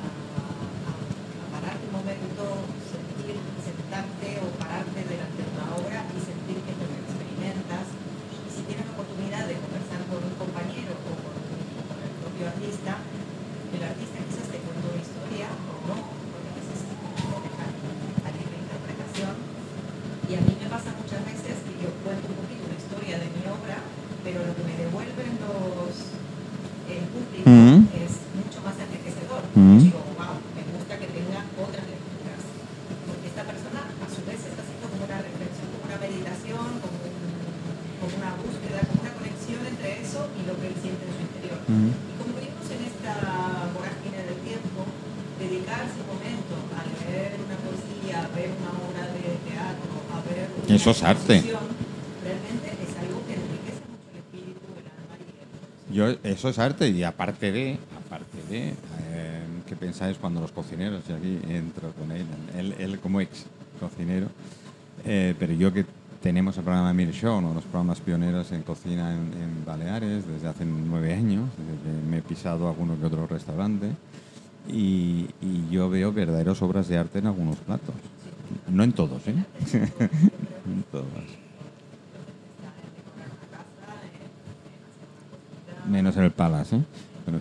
[0.00, 1.00] a-
[1.42, 2.42] a parar un momento,
[2.88, 7.86] sentir, sentarte o pararte delante de una obra y sentir que te lo experimentas.
[7.92, 11.36] Y si tienes la oportunidad de conversar con un compañero o con,
[11.88, 12.92] con el propio artista,
[13.72, 15.96] el artista quizás te cuenta una historia o no,
[16.32, 16.80] porque a veces
[17.28, 19.34] lo deja a libre interpretación.
[20.28, 23.28] Y a mí me pasa muchas veces que yo cuento un poquito una historia de
[23.32, 23.80] mi obra,
[24.24, 25.92] pero lo que me devuelven los,
[27.44, 27.88] Mm.
[27.96, 29.42] es mucho más enriquecedor.
[29.56, 29.78] Mm.
[29.88, 32.42] Digo, wow, me gusta que tenga otras lecturas.
[33.08, 36.96] Porque esta persona a su vez está haciendo como una reflexión, como una meditación, como,
[38.00, 41.22] como una búsqueda, como una conexión entre eso y lo que él siente en su
[41.24, 41.58] interior.
[41.66, 41.90] Mm.
[41.96, 43.12] Y como vivimos en esta
[43.72, 44.80] vorágine del tiempo,
[45.40, 50.46] dedicarse un momento a leer una poesía, a ver una obra de teatro, a ver
[50.52, 51.42] una Eso es arte.
[51.42, 51.66] exposición,
[52.22, 56.58] realmente es algo que enriquece mucho el espíritu, el alma y el Yo, eso es
[56.58, 61.92] arte y aparte de, aparte de, eh, ¿qué pensáis cuando los cocineros, y aquí entro
[61.92, 63.46] con él, él, él como ex
[63.80, 64.26] cocinero,
[65.04, 65.84] eh, pero yo que
[66.22, 70.48] tenemos el programa Mir Show, uno de los programas pioneros en cocina en, Baleares desde
[70.48, 73.90] hace nueve años, desde que me he pisado alguno que otro restaurante,
[74.68, 77.94] y, y yo veo verdaderas obras de arte en algunos platos.
[78.68, 79.34] No en todos, ¿eh?
[80.64, 81.06] En todos.
[85.90, 86.51] Menos en el Palace, ¿eh?
[86.51, 86.84] Pero- Y justamente Doris eh, tiene un concepto que se llama slow art, ¿no?
[87.24, 87.38] Como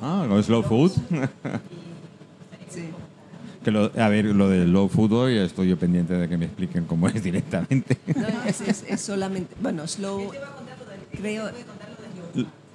[0.00, 0.92] Ah, lo de slow food.
[2.70, 2.84] Sí.
[3.62, 6.46] Que lo, a ver, lo del low food hoy estoy yo pendiente de que me
[6.46, 7.98] expliquen cómo es directamente.
[8.16, 10.32] No, es, es- es solamente, bueno, slow,
[11.12, 11.50] creo,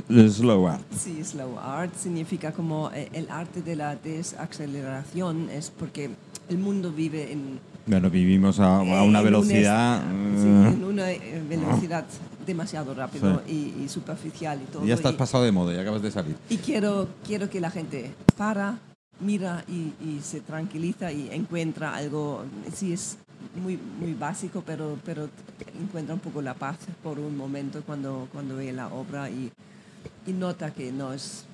[0.07, 0.83] El slow art.
[0.95, 6.11] sí, slow art significa como eh, el arte de la desaceleración, es porque
[6.49, 10.01] el mundo vive en, Bueno, vivimos a, a una velocidad.
[10.03, 12.05] un est- sí, eh, en una eh, velocidad
[12.45, 14.85] demasiado rápido y, y superficial y todo.
[14.85, 16.35] ya estás y- pasado de moda, ya acabas de salir.
[16.49, 18.77] Y quiero, quiero que la gente para,
[19.19, 23.17] mira y, y se tranquiliza y encuentra algo, sí es
[23.61, 25.29] muy, muy básico, pero, pero
[25.81, 29.51] encuentra un poco la paz por un momento cuando, cuando ve la obra y,
[30.25, 31.45] y nota que no es,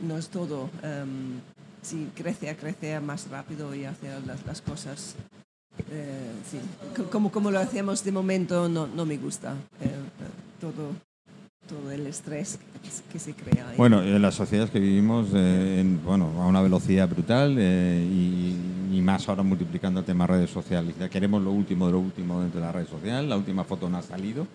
[0.00, 0.70] no es todo.
[0.82, 1.38] em,
[1.86, 5.14] sí, crece, crece más rápido y hacer las, las cosas.
[5.90, 6.58] eh, sí.
[6.96, 9.54] Co- Como, como lo hacemos de momento no, no me gusta.
[9.80, 9.90] eh,
[10.60, 10.92] todo,
[11.68, 12.58] todo el estrés
[13.12, 13.68] que se crea.
[13.68, 13.76] ahí.
[13.76, 18.96] Bueno, en las sociedades que vivimos, eh, en- bueno, a una velocidad brutal eh, y,
[18.96, 20.94] y más ahora multiplicando el tema redes sociales.
[20.98, 23.28] Ya queremos lo último de lo último dentro de la red social.
[23.28, 24.46] La última foto no ha salido,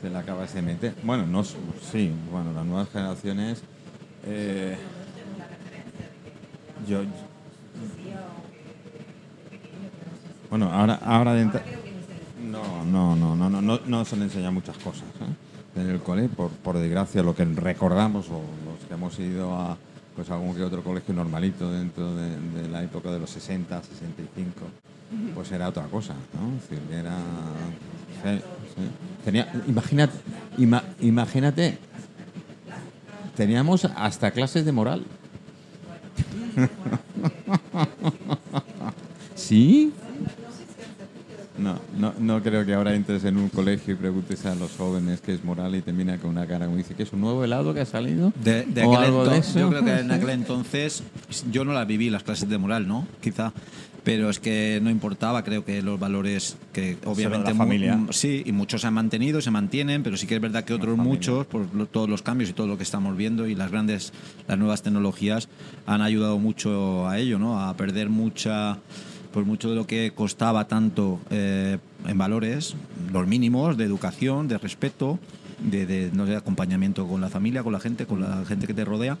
[0.00, 0.94] se la acabas de meter.
[1.02, 3.62] Bueno, no, sí, bueno, las nuevas generaciones.
[4.24, 4.76] eh,
[6.86, 7.02] yo,
[10.50, 14.78] bueno, ahora, ahora de no, no, no, no, no, no, no se le enseña muchas
[14.78, 15.80] cosas ¿eh?
[15.80, 19.76] en el cole, por, por desgracia, lo que recordamos o los que hemos ido a
[20.16, 24.52] pues algún que otro colegio normalito dentro de, la época de los 60, 65,
[25.34, 26.96] pues era otra cosa, ¿no?
[26.96, 27.12] Era...
[28.24, 28.42] sí.
[29.24, 30.14] Tenía, imagínate,
[30.56, 31.78] ima- imagínate,
[33.36, 35.04] teníamos hasta clases de moral.
[39.34, 39.92] ¿Sí?
[41.58, 45.20] No, no, no creo que ahora entres en un colegio y preguntes a los jóvenes
[45.20, 47.74] qué es moral y termina con una cara como dice que es un nuevo helado
[47.74, 48.32] que ha salido.
[48.44, 49.58] De, de o aquel algo de ento- eso.
[49.58, 51.02] Yo creo que en aquel entonces
[51.50, 53.06] yo no las viví las clases de moral, ¿no?
[53.20, 53.52] Quizá.
[54.08, 58.00] Pero es que no importaba, creo que los valores que obviamente la familia.
[58.10, 60.96] sí, y muchos se han mantenido, se mantienen, pero sí que es verdad que otros
[60.96, 64.12] muchos, por lo- todos los cambios y todo lo que estamos viendo y las grandes,
[64.46, 65.48] las nuevas tecnologías
[65.86, 67.60] han ayudado mucho a ello, ¿no?
[67.60, 68.78] A perder mucha,
[69.32, 72.76] pues mucho de lo que costaba tanto eh, en valores,
[73.12, 75.18] los mínimos de educación, de respeto,
[75.62, 78.72] de, de, no sé, acompañamiento con la familia, con la gente, con la gente que
[78.74, 79.18] te rodea.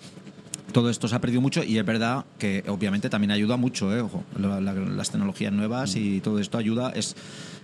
[0.72, 4.00] Todo esto se ha perdido mucho y es verdad que obviamente también ayuda mucho, ¿eh?
[4.02, 6.90] Ojo, la- la- las tecnologías nuevas y todo esto ayuda.
[6.90, 7.16] Es,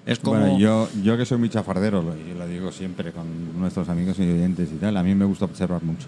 [0.07, 0.39] es como...
[0.41, 4.19] Bueno, yo, yo que soy muy chafardero, lo, y lo digo siempre con nuestros amigos
[4.19, 6.07] y oyentes y tal, a mí me gusta observar mucho.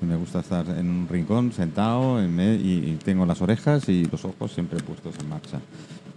[0.00, 4.04] Me gusta estar en un rincón, sentado, en me- y, y tengo las orejas y
[4.04, 5.58] los ojos siempre puestos en marcha.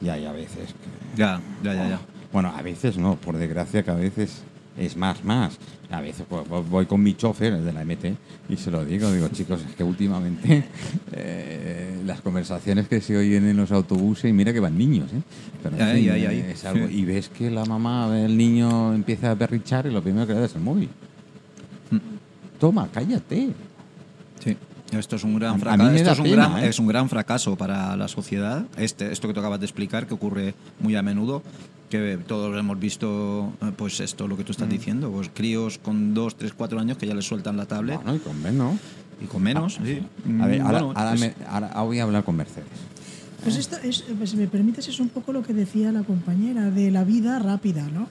[0.03, 1.17] Y hay a veces que...
[1.17, 1.99] Ya, ya, ya, ya.
[2.31, 4.43] Bueno, a veces no, por desgracia que a veces
[4.77, 5.57] es más, más.
[5.89, 8.15] A veces pues, voy- con mi chofer, el de la MT,
[8.49, 10.63] y se lo digo, digo, chicos, es que últimamente
[11.11, 15.21] eh, las conversaciones que se oyen en los autobuses, y mira que van niños, ¿eh?
[15.61, 16.45] Pero, en Ay, fin, ay, ay.
[16.51, 16.99] es algo- Sí.
[16.99, 20.39] y ves que la mamá del niño empieza a berrichar y lo primero que le
[20.39, 20.89] da es el móvil.
[21.91, 21.97] Mm.
[22.59, 23.49] Toma, cállate.
[24.43, 24.57] Sí.
[24.91, 25.89] Esto es un A- gran fracaso.
[25.89, 26.67] me Esto da es un, pena, gran, ¿eh?
[26.67, 28.65] es un gran fracaso para la sociedad.
[28.77, 31.41] Este, esto que tú acabas de explicar, que ocurre muy a menudo,
[31.89, 34.71] que todos hemos visto, eh, pues esto, lo que tú estás Mm.
[34.71, 38.15] diciendo, pues críos con 2, 3, 4 años que ya les sueltan la tablet Bueno,
[38.15, 38.75] y con menos.
[39.21, 39.79] y con menos.
[39.83, 40.01] sí.
[40.41, 42.67] A ver, Mm, ahora, bueno, ahora es- me- ahora voy a hablar con Mercedes.
[43.43, 46.69] Pues esto es, pues, si me permites, es un poco lo que decía la compañera
[46.69, 48.07] de la vida rápida, ¿no?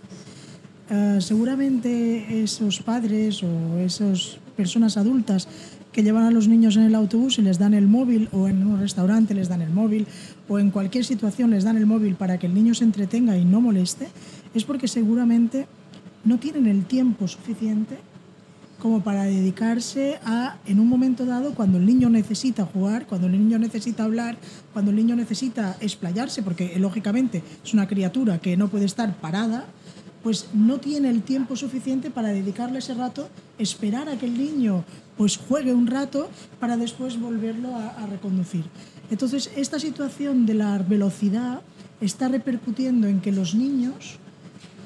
[0.90, 5.46] Eh, seguramente esos padres o esas personas adultas
[5.92, 8.66] que llevan a los niños en el autobús y les dan el móvil o en
[8.66, 10.06] un restaurante les dan el móvil
[10.48, 13.44] o en cualquier situación les dan el móvil para que el niño se entretenga y
[13.44, 14.08] no moleste,
[14.54, 15.66] es porque seguramente
[16.24, 17.96] no tienen el tiempo suficiente
[18.80, 23.34] como para dedicarse a, en un momento dado, cuando el niño necesita jugar, cuando el
[23.34, 24.38] niño necesita hablar,
[24.72, 29.66] cuando el niño necesita explayarse, porque lógicamente es una criatura que no puede estar parada,
[30.22, 33.28] pues no tiene el tiempo suficiente para dedicarle ese rato,
[33.58, 34.84] esperar a que el niño
[35.16, 36.28] pues juegue un rato
[36.58, 38.64] para después volverlo a, a reconducir.
[39.10, 41.62] Entonces, esta situación de la velocidad
[42.00, 44.18] está repercutiendo en que los niños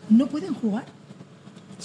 [0.09, 0.87] no pueden jugar.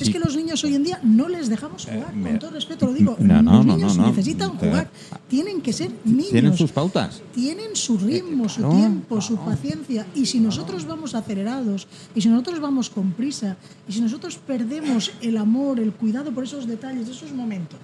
[0.01, 2.85] Es que los niños hoy en día no les dejamos jugar, me- con todo respeto
[2.88, 3.15] lo digo.
[3.19, 4.89] No, no, los niños no, necesitan jugar,
[5.27, 6.29] tienen que ser niños.
[6.29, 7.21] Tienen sus pautas.
[7.33, 10.05] Tienen su ritmo, su tiempo, su paciencia.
[10.15, 13.57] Y si nosotros vamos acelerados, y si nosotros vamos con prisa,
[13.88, 17.79] y si nosotros perdemos el amor, el cuidado por esos detalles, esos momentos,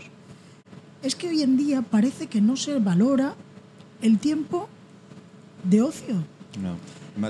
[1.03, 3.35] es que hoy en día parece que no se valora
[4.01, 4.67] el tiempo
[5.63, 6.15] de ocio.
[6.61, 6.75] No.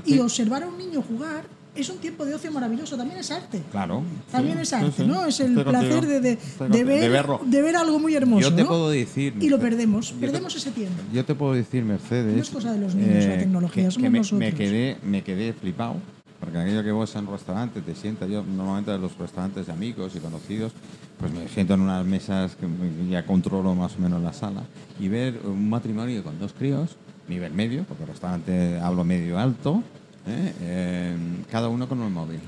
[0.05, 1.45] Y observar a un niño jugar
[1.75, 3.61] es un tiempo de ocio maravilloso, también es arte.
[3.71, 4.03] Claro.
[4.31, 5.05] También Sí, es sí, arte, sí.
[5.07, 5.25] ¿no?
[5.25, 6.37] Es el Estoy placer de, de-
[6.69, 7.41] de ver, De verlo.
[7.45, 8.49] de ver algo muy hermoso.
[8.49, 8.67] Yo te ¿no?
[8.69, 11.01] puedo decir, Y lo perdemos, yo te- perdemos ese tiempo.
[11.13, 12.33] Yo te puedo decir, Mercedes.
[12.33, 14.39] eh, No es cosa de los niños, la tecnología, que- somos que me, nosotros.
[14.39, 15.95] Me quedé, me quedé flipado.
[16.39, 19.71] Porque aquello que vos en un restaurante te sientas, yo normalmente en los restaurantes de
[19.73, 20.73] amigos y conocidos,
[21.17, 22.67] pues me siento en unas mesas que
[23.09, 24.63] ya controlo más o menos la sala
[24.99, 26.97] y ver un matrimonio con dos críos,
[27.29, 29.81] nivel medio, porque el restaurante hablo medio alto,
[30.27, 30.53] ¿eh?
[30.61, 31.15] Eh,
[31.51, 32.39] cada uno con un móvil.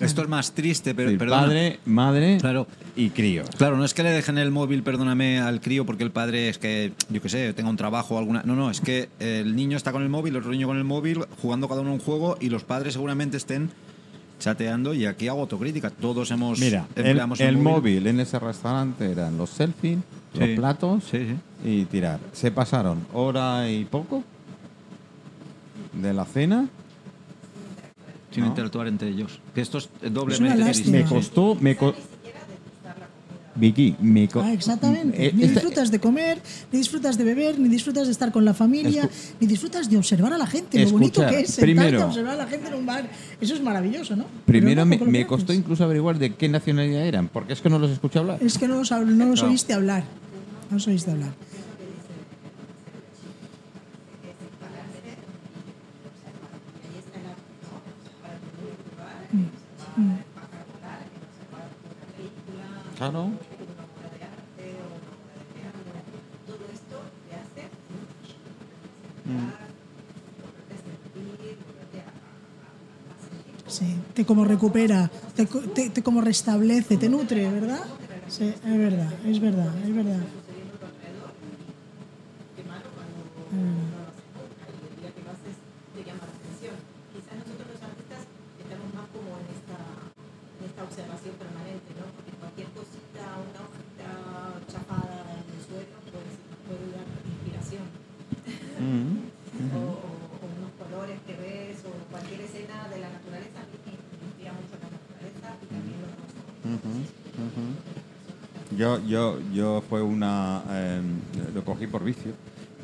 [0.00, 1.42] Esto es más triste, pero Sí, perdona.
[1.42, 2.66] padre, madre Claro.
[2.96, 3.48] y críos.
[3.56, 6.58] Claro, no es que le dejen el móvil, perdóname, al crío porque el padre es
[6.58, 8.42] que, yo qué sé, tenga un trabajo o alguna...
[8.44, 10.84] No, no, es que el niño está con el móvil, el otro niño con el
[10.84, 13.70] móvil, jugando cada uno un juego y los padres seguramente estén
[14.38, 15.88] chateando y aquí hago autocrítica.
[15.88, 16.58] Todos hemos...
[16.58, 19.98] Mira, el, móvil en ese restaurante eran los selfies,
[20.38, 21.36] los platos sí.
[21.64, 22.20] y tirar.
[22.32, 24.22] Se pasaron hora y poco
[26.00, 26.68] de la cena.
[28.30, 28.50] Sin ¿No?
[28.50, 29.40] interactuar entre ellos.
[29.54, 30.90] Que esto es doblemente triste.
[30.90, 30.98] lástima.
[30.98, 31.94] Me costó, me co-
[33.58, 35.28] Vicky, me co- Ah, exactamente.
[35.28, 38.52] Eh, Ni disfrutas de comer, ni disfrutas de beber, ni disfrutas de estar con la
[38.52, 40.78] familia, Escu- ni disfrutas de observar a la gente.
[40.84, 43.08] Lo bonito que es sentarte primero- a observar a la gente en un bar.
[43.40, 44.26] Eso es maravilloso, ¿no?
[44.44, 47.62] Primero me, luego, ¿cómo me lo costó incluso averiguar de qué nacionalidad eran, porque es
[47.62, 48.38] que no los escuché hablar.
[48.42, 50.04] Es que no los, no los oíste hablar.
[50.70, 51.30] No los oíste hablar.
[63.10, 63.30] Claro.
[73.68, 77.80] Sí, te como recupera, te, te- te como restablece, te nutre, ¿verdad?
[78.28, 80.20] Sí, es verdad, es verdad, es verdad.
[85.94, 86.76] te llama la atención.
[87.12, 88.20] Quizás nosotros los artistas
[88.60, 89.30] estamos más como
[90.86, 92.06] observación permanente, ¿no?
[92.14, 94.08] Porque cualquier cosita, una hojita
[94.70, 97.86] chapada en el suelo, pues nos puede dar inspiración.
[99.56, 103.56] o, o- o unos colores que ves, o cualquier escena de la naturaleza.
[103.64, 106.44] A mí me me inspira mucho la naturaleza y también los rostros.
[108.98, 110.62] Yo, yo, yo fue una.
[110.70, 111.00] eh,
[111.54, 112.32] lo cogí por vicio.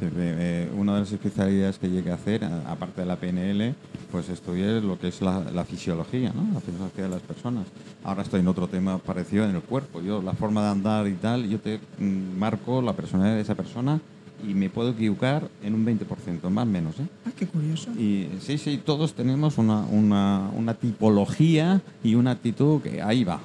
[0.01, 3.75] Eh, eh, una de las especialidades que llegué a hacer, aparte de la PNL,
[4.11, 6.53] pues estudié lo que es la, la fisiología, ¿no?
[6.53, 7.67] la fisiología de las personas.
[8.03, 10.01] Ahora estoy en otro tema parecido en el cuerpo.
[10.01, 13.55] Yo, la forma de andar y tal, yo te mm, marco la personalidad de esa
[13.55, 14.01] persona
[14.45, 16.99] y me puedo equivocar en un 20%, más o menos.
[16.99, 17.07] ¿eh?
[17.25, 17.93] Ah, qué curioso.
[17.93, 23.41] Y sí, sí, todos tenemos una, una, una tipología y una actitud que ahí va.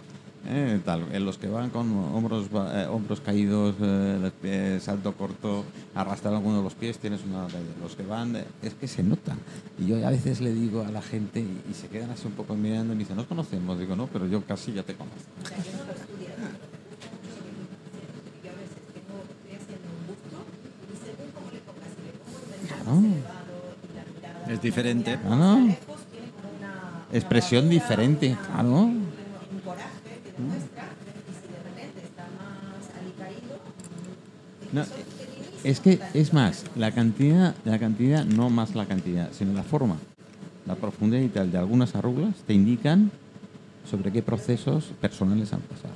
[0.47, 0.79] ¿Eh?
[0.83, 5.63] Tal, en los que van con hombros, ba- eh, hombros caídos, eh, salto corto,
[5.95, 9.03] arrastrar alguno de los pies, tienes una de los que van, eh, es que se
[9.03, 9.35] nota.
[9.79, 12.33] Y yo a veces le digo a la gente y, y se quedan así un
[12.33, 13.77] poco mirando y me dicen, ¿nos conocemos?
[13.79, 15.17] Digo, no, pero yo casi ya te conozco.
[15.43, 16.27] O sea, yo no lo estudio,
[34.73, 34.83] No,
[35.63, 39.97] Es que, es más, la cantidad, la cantidad, no más la cantidad, sino la forma,
[40.65, 43.11] la profundidad y tal de algunas arrugas te indican
[43.89, 45.93] sobre qué procesos personales han pasado.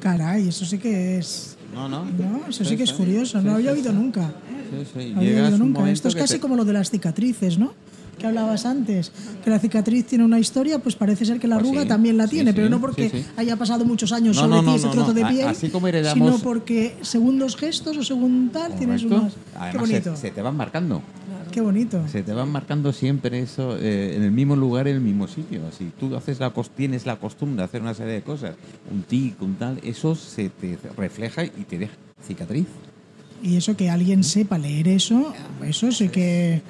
[0.00, 1.56] Caray, eso sí que es.
[1.74, 2.04] No, no.
[2.04, 4.30] No, eso sí que es curioso, no lo había oído nunca.
[4.70, 5.10] Sí, sí.
[5.12, 5.90] No había Llegas oído un nunca.
[5.90, 7.72] Esto es casi te- como lo de las cicatrices, ¿no?
[8.18, 9.12] Que hablabas antes.
[9.44, 12.16] Que la cicatriz tiene una historia, pues parece ser que la Pues arruga sí, también
[12.16, 14.88] la tiene, pero no porque haya pasado muchos años No, sobre no, ti no, ese
[14.88, 15.46] trozo de piel.
[15.48, 19.20] así como heredamos- Sino porque según los gestos o según tal tienes Correcto.
[19.22, 19.34] unas.
[19.34, 20.16] Qué Además, se, bonito.
[20.16, 21.02] se te van marcando.
[21.52, 22.02] Qué bonito.
[22.08, 25.60] Se te van marcando siempre eso eh, en el mismo lugar, en el mismo sitio.
[25.76, 28.56] Si tú haces la tienes la costumbre de hacer una serie de cosas,
[28.92, 31.94] un tic, un tal, eso se te refleja y te deja
[32.26, 32.66] cicatriz.
[33.42, 35.32] Y eso que alguien sepa leer eso,
[35.64, 36.62] eso sí que.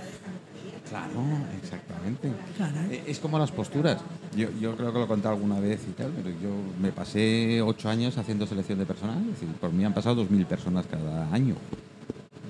[0.96, 1.22] Claro,
[1.62, 2.32] exactamente.
[2.56, 2.94] Caray.
[2.96, 4.00] Eh, Es como las posturas.
[4.35, 6.48] Yo, yo creo que lo he contado alguna vez y tal, pero yo
[6.80, 9.18] me pasé ocho años haciendo selección de personal.
[9.24, 11.54] Es decir, por mí han pasado dos mil personas cada año.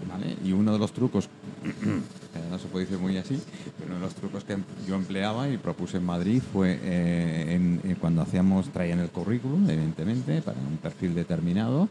[0.09, 0.37] ¿vale?
[0.45, 1.29] Y uno de los trucos,
[2.51, 3.43] no se puede decir muy así,
[3.79, 4.57] pero uno de los trucos que
[4.87, 9.69] yo empleaba y propuse en Madrid fue eh, en- en cuando hacíamos, traían el currículum,
[9.69, 11.89] evidentemente, para un perfil determinado.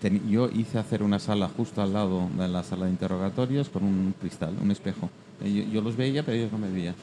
[0.00, 3.84] Ten- yo hice hacer una sala justo al lado de la sala de interrogatorios con
[3.84, 5.10] un cristal, un espejo.
[5.44, 6.94] Yo, yo los veía, pero ellos no me veían.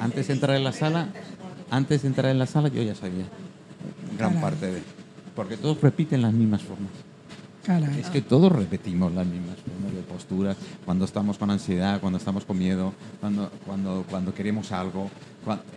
[0.00, 1.08] Antes de entrar en la sala,
[1.70, 3.24] antes de entrar en la sala, yo ya sabía
[4.18, 4.82] gran parte de,
[5.34, 6.90] porque todos repiten las mismas formas.
[7.64, 8.00] Caray.
[8.00, 12.44] Es que todos repetimos las mismas formas de posturas cuando estamos con ansiedad, cuando estamos
[12.44, 15.08] con miedo, cuando, cuando, cuando queremos algo.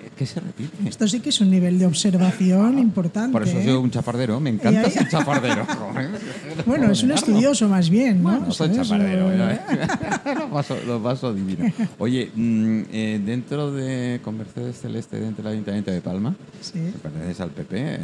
[0.05, 0.87] Es que se repite.
[0.87, 3.31] Esto sí que es un nivel de observación importante.
[3.31, 3.63] Por eso ¿eh?
[3.65, 5.65] soy un chafardero, me encanta ser chafardero.
[6.65, 8.29] Bueno, es un estudioso más bien, ¿no?
[8.29, 9.29] Bueno, soy chafardero.
[10.39, 11.71] Lo, paso, lo paso divino.
[11.99, 16.79] Oye, mm, eh, dentro de con Mercedes Celeste, dentro del Ayuntamiento de Palma, Sí.
[17.01, 17.75] perteneces al PP.
[17.77, 17.97] eh,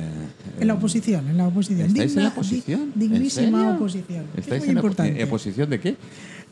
[0.59, 1.87] En la eh, oposición, en la oposición.
[1.87, 2.91] ¿Estáis en Digna- la oposición?
[2.95, 4.25] di- ¿En dignísima oposición.
[4.35, 5.21] ¿Estáis es muy en la- importante.
[5.21, 5.95] eh, oposición de qué?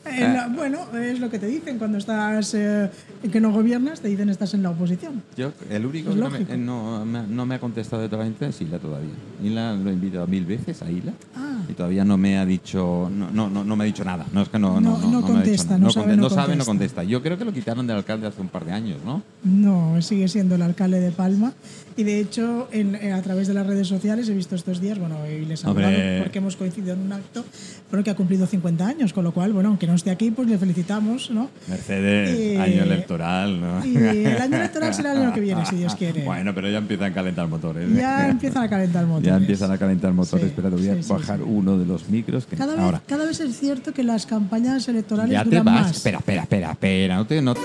[0.05, 2.89] Eh, la- bueno, es lo que te dicen cuando estás eh,
[3.31, 5.21] que no gobiernas, te dicen estás en la oposición.
[5.35, 8.47] Yo, el único Es que no me, eh, no, me- no me ha contestado totalmente
[8.47, 9.11] es Hila todavía.
[9.43, 11.57] Hila lo he invitado mil veces a Hila Ah.
[11.69, 14.25] y todavía no me ha dicho no, no, no, no me ha dicho nada.
[14.31, 16.65] No es que no, No- no, contesta, no sabe, no contesta.
[16.65, 17.03] contesta.
[17.03, 19.21] Yo creo que lo quitaron del alcalde hace un par de años, ¿no?
[19.43, 21.53] No, sigue siendo el alcalde de Palma.
[21.99, 24.97] Y de hecho, en- eh, a través de las redes sociales he visto estos días,
[24.97, 27.43] bueno, y les hablado porque hemos coincidido en un acto,
[27.91, 30.47] bueno, que ha cumplido 50 años, con lo cual, bueno, aunque no esté aquí, pues
[30.47, 31.49] le felicitamos, ¿no?
[31.67, 33.85] Mercedes, Y- año electoral, ¿no?
[33.85, 36.23] Y el año electoral será el año que viene, si Dios quiere.
[36.23, 37.93] Bueno, pero ya empiezan a calentar motores.
[37.93, 39.27] Ya empiezan a calentar motores.
[39.27, 40.45] Ya empiezan a calentar motores.
[40.45, 41.43] Sí, Espera, te voy a sí, sí, bajar sí.
[41.45, 42.45] uno de los micros.
[42.45, 43.01] Que Cada vez, ahora.
[43.07, 45.81] cada vez es cierto que las campañas electorales Ya te duran vas.
[45.87, 45.97] más.
[45.97, 47.15] Espera, espera, espera, espera.
[47.17, 47.59] No te, no te-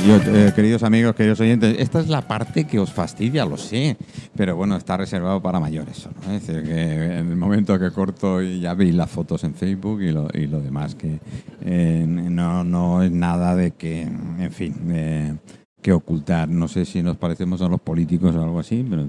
[0.00, 3.96] yo, eh, queridos amigos, queridos oyentes, esta es la parte que os fastidia, lo sé,
[4.34, 6.06] pero bueno, está reservado para mayores.
[6.06, 6.36] ¿eh?
[6.36, 10.02] Es decir, que en el momento que corto y ya veis las fotos en Facebook
[10.02, 11.20] y lo, y lo demás, que
[11.62, 15.34] eh, no, no es nada de que, en fin, eh,
[15.82, 16.48] que ocultar.
[16.48, 19.06] No sé si nos parecemos a los políticos o algo así, pero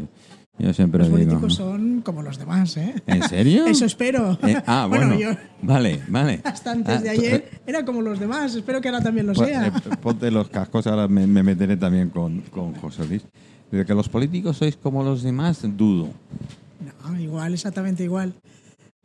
[0.59, 1.17] yo siempre Los digo...
[1.19, 2.93] políticos son como los demás, ¿eh?
[3.07, 3.65] ¿En serio?
[3.67, 4.37] Eso espero.
[4.47, 5.17] Eh, ah, bueno.
[5.17, 5.29] yo
[5.61, 6.41] Vale, vale.
[6.45, 8.55] hasta antes Ah, de ayer era como los demás.
[8.55, 9.67] Espero que ahora también lo Pues, sea.
[9.67, 13.23] eh, ponte los cascos, ahora me, me meteré también con, con José Luis.
[13.71, 16.09] De que los políticos sois como los demás, dudo.
[17.09, 18.35] No, igual, exactamente igual.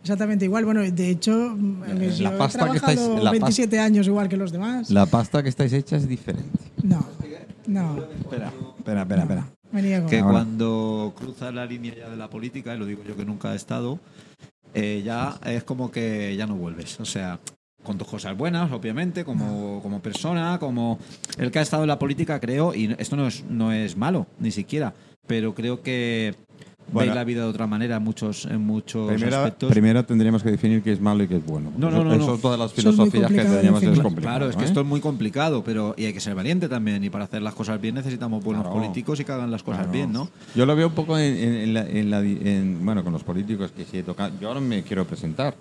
[0.02, 0.64] Exactamente igual.
[0.66, 1.56] Bueno, de hecho,
[1.88, 4.90] Eh, yo la pasta he que estáis- la pas- 27 años igual que los demás.
[4.90, 6.58] La pasta que estáis hecha es diferente.
[6.82, 7.04] No.
[7.66, 9.46] No, Espera, espera, espera, espera.
[9.70, 10.32] Que Ahora.
[10.32, 13.56] cuando cruzas la línea ya de la política, y lo digo yo que nunca he
[13.56, 13.98] estado,
[14.74, 16.98] eh, ya es como que ya no vuelves.
[17.00, 17.38] O sea,
[17.82, 20.98] con tus cosas buenas, obviamente, como, como persona, como
[21.38, 24.26] el que ha estado en la política, creo, y esto no es, no es malo,
[24.38, 24.94] ni siquiera,
[25.26, 26.34] pero creo que
[26.90, 27.06] Bueno.
[27.10, 29.70] veis la vida de otra manera en muchos, en muchos Primero, aspectos.
[29.70, 31.70] primero tendríamos que definir qué es malo y qué es bueno.
[31.76, 32.32] No, no, no, Eso, no.
[32.34, 33.98] eso todas las filosofías que tenemos es.
[34.20, 34.66] Claro, es que ¿eh?
[34.66, 37.02] esto es muy complicado, pero y hay que ser valiente también.
[37.04, 38.78] Y para hacer las cosas bien necesitamos buenos Claro.
[38.80, 39.92] políticos y que hagan las cosas Claro.
[39.92, 40.28] bien, ¿no?
[40.54, 43.12] Yo lo veo un poco en, en- en la, en la di- en- bueno, con
[43.12, 44.32] los políticos que sí he tocado.
[44.40, 45.54] Yo ahora me quiero presentar.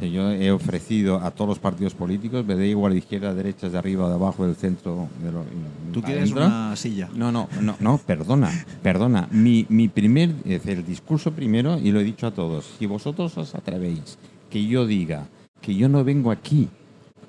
[0.00, 3.76] Yo he ofrecido a todos los partidos políticos, me da igual de izquierda, derecha, de
[3.76, 5.08] arriba, de abajo, del centro.
[5.22, 5.44] De lo,
[5.92, 6.46] Tú quieres adentro.
[6.46, 7.08] una silla.
[7.14, 8.50] No, no, no, no, perdona,
[8.82, 9.28] perdona.
[9.30, 13.54] Mi, mi primer, el discurso primero, y lo he dicho a todos, si vosotros os
[13.54, 15.26] atrevéis que yo diga
[15.60, 16.68] que yo no vengo aquí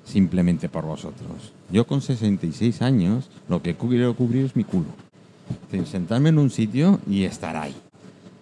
[0.04, 1.52] simplemente por vosotros.
[1.70, 4.88] Yo con 66 años, lo que quiero cubrir es mi culo.
[5.84, 7.74] Sentarme en un sitio y estar ahí.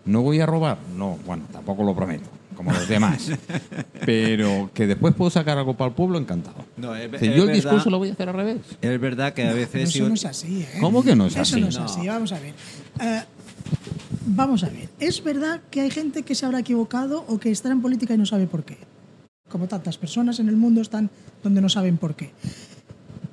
[0.04, 0.78] ¿No voy a robar?
[0.96, 2.28] No, bueno, tampoco lo prometo,
[2.60, 3.30] como los demás.
[4.04, 6.64] Pero que después puedo sacar algo para el pueblo, encantado.
[6.76, 8.58] No, es, Es decir, es yo el verdad- discurso lo voy a hacer al revés.
[8.82, 9.94] Es verdad que a veces...
[9.94, 10.68] eso no es así, ¿eh?
[10.80, 11.60] ¿Cómo que no es Eso así?
[11.60, 12.54] no es así, vamos a ver.
[13.00, 13.22] Eh,
[14.26, 14.90] vamos a ver.
[14.98, 18.18] Es verdad que hay gente que se habrá equivocado o que está en política y
[18.18, 18.76] no sabe por qué.
[19.48, 21.08] Como tantas personas en el mundo están
[21.42, 22.30] donde no saben por qué.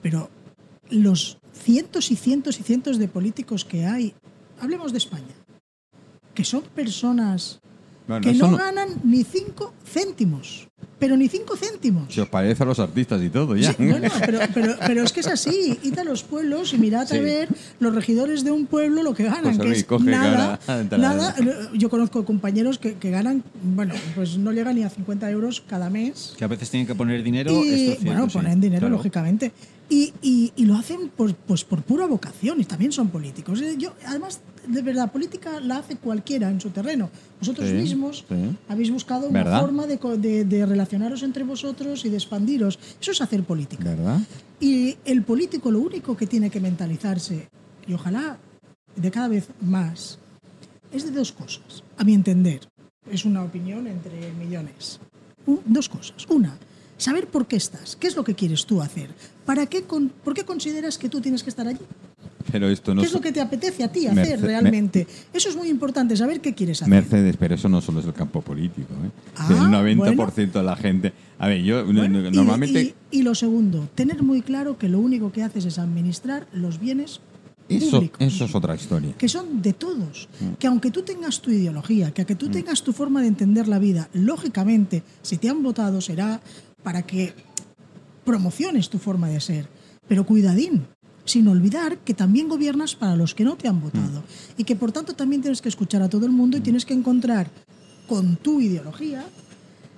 [0.02, 0.30] Pero
[0.90, 4.14] los cientos y cientos y cientos de políticos que hay,
[4.62, 5.36] hablemos de España,
[6.34, 7.60] que son personas
[8.08, 10.68] Bueno, que no, no- ganan ni cinco céntimos.
[11.00, 12.12] Pero ni cinco céntimos.
[12.12, 13.72] Si os parece a los artistas y todo, ya.
[13.74, 15.78] Sí, no, no, pero, pero, pero es que es así.
[15.84, 17.18] Id a los pueblos y mirad Sí.
[17.18, 17.50] a ver
[17.80, 20.60] los regidores de un pueblo lo que ganan, José que es coge nada,
[20.98, 21.36] nada.
[21.76, 25.90] Yo conozco compañeros que, que ganan, bueno, pues no llegan ni a 50 euros cada
[25.92, 26.34] mes.
[26.36, 27.52] Que a veces tienen que poner dinero.
[27.52, 28.96] Y, cierto, bueno, sí, ponen dinero, claro.
[28.96, 29.52] lógicamente.
[29.90, 33.62] Y, y- y lo hacen por, pues por pura vocación y también son políticos.
[33.62, 37.10] Eh, Yo, además, de verdad, política la hace cualquiera en su terreno.
[37.40, 38.36] Vosotros Sí, mismos sí.
[38.68, 42.78] habéis buscado una forma de, de- de relacionaros entre vosotros y de expandiros.
[43.02, 43.84] Eso es hacer política.
[43.84, 44.20] ¿Verdad?
[44.60, 47.48] Y el político lo único que tiene que mentalizarse,
[47.88, 48.38] y ojalá
[48.96, 50.18] de cada vez más,
[50.92, 52.62] es de dos cosas, a mi entender.
[53.12, 55.00] Es una opinión entre millones.
[55.46, 56.26] Un- dos cosas.
[56.30, 56.58] Una,
[56.98, 59.10] saber por qué estás, qué es lo que quieres tú hacer,
[59.46, 61.80] ¿Para qué con- ¿por qué consideras que tú tienes que estar allí?
[62.52, 65.06] Pero esto no ¿Qué es lo que te apetece a ti hacer realmente?
[65.34, 66.90] Eso es muy importante, saber qué quieres hacer.
[66.94, 68.94] Mercedes, pero eso no solo es el campo político.
[69.06, 69.10] ¿eh?
[69.36, 70.52] Ah, el 90% bueno.
[70.54, 71.14] de la gente.
[71.40, 72.96] A ver, yo Bueno, no- no- y- normalmente.
[73.12, 76.80] y, y lo segundo, tener muy claro que lo único que haces es administrar los
[76.80, 77.20] bienes
[77.70, 78.18] eso, públicos.
[78.22, 79.14] eso es otra historia.
[79.18, 80.30] que son de todos.
[80.40, 80.54] Mm.
[80.58, 83.78] Que aunque tú tengas tu ideología, que aunque tú tengas tu forma de entender la
[83.80, 86.40] vida, lógicamente, si te han votado será
[86.82, 87.34] para que
[88.24, 89.68] promociones tu forma de ser.
[90.08, 90.86] Pero cuidadín,
[91.28, 94.22] sin olvidar que también gobiernas para los que no te han votado.
[94.22, 94.62] Mm.
[94.62, 96.94] Y que por tanto también tienes que escuchar a todo el mundo y tienes que
[96.94, 97.50] encontrar
[98.08, 99.26] con tu ideología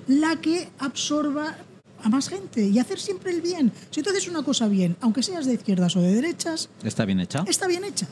[0.07, 1.55] la que absorba
[2.01, 3.71] a más gente y hacer siempre el bien.
[3.91, 7.19] Si tú haces una cosa bien, aunque seas de izquierdas o de derechas, Está bien
[7.19, 7.43] hecha.
[7.47, 8.07] está bien hecha.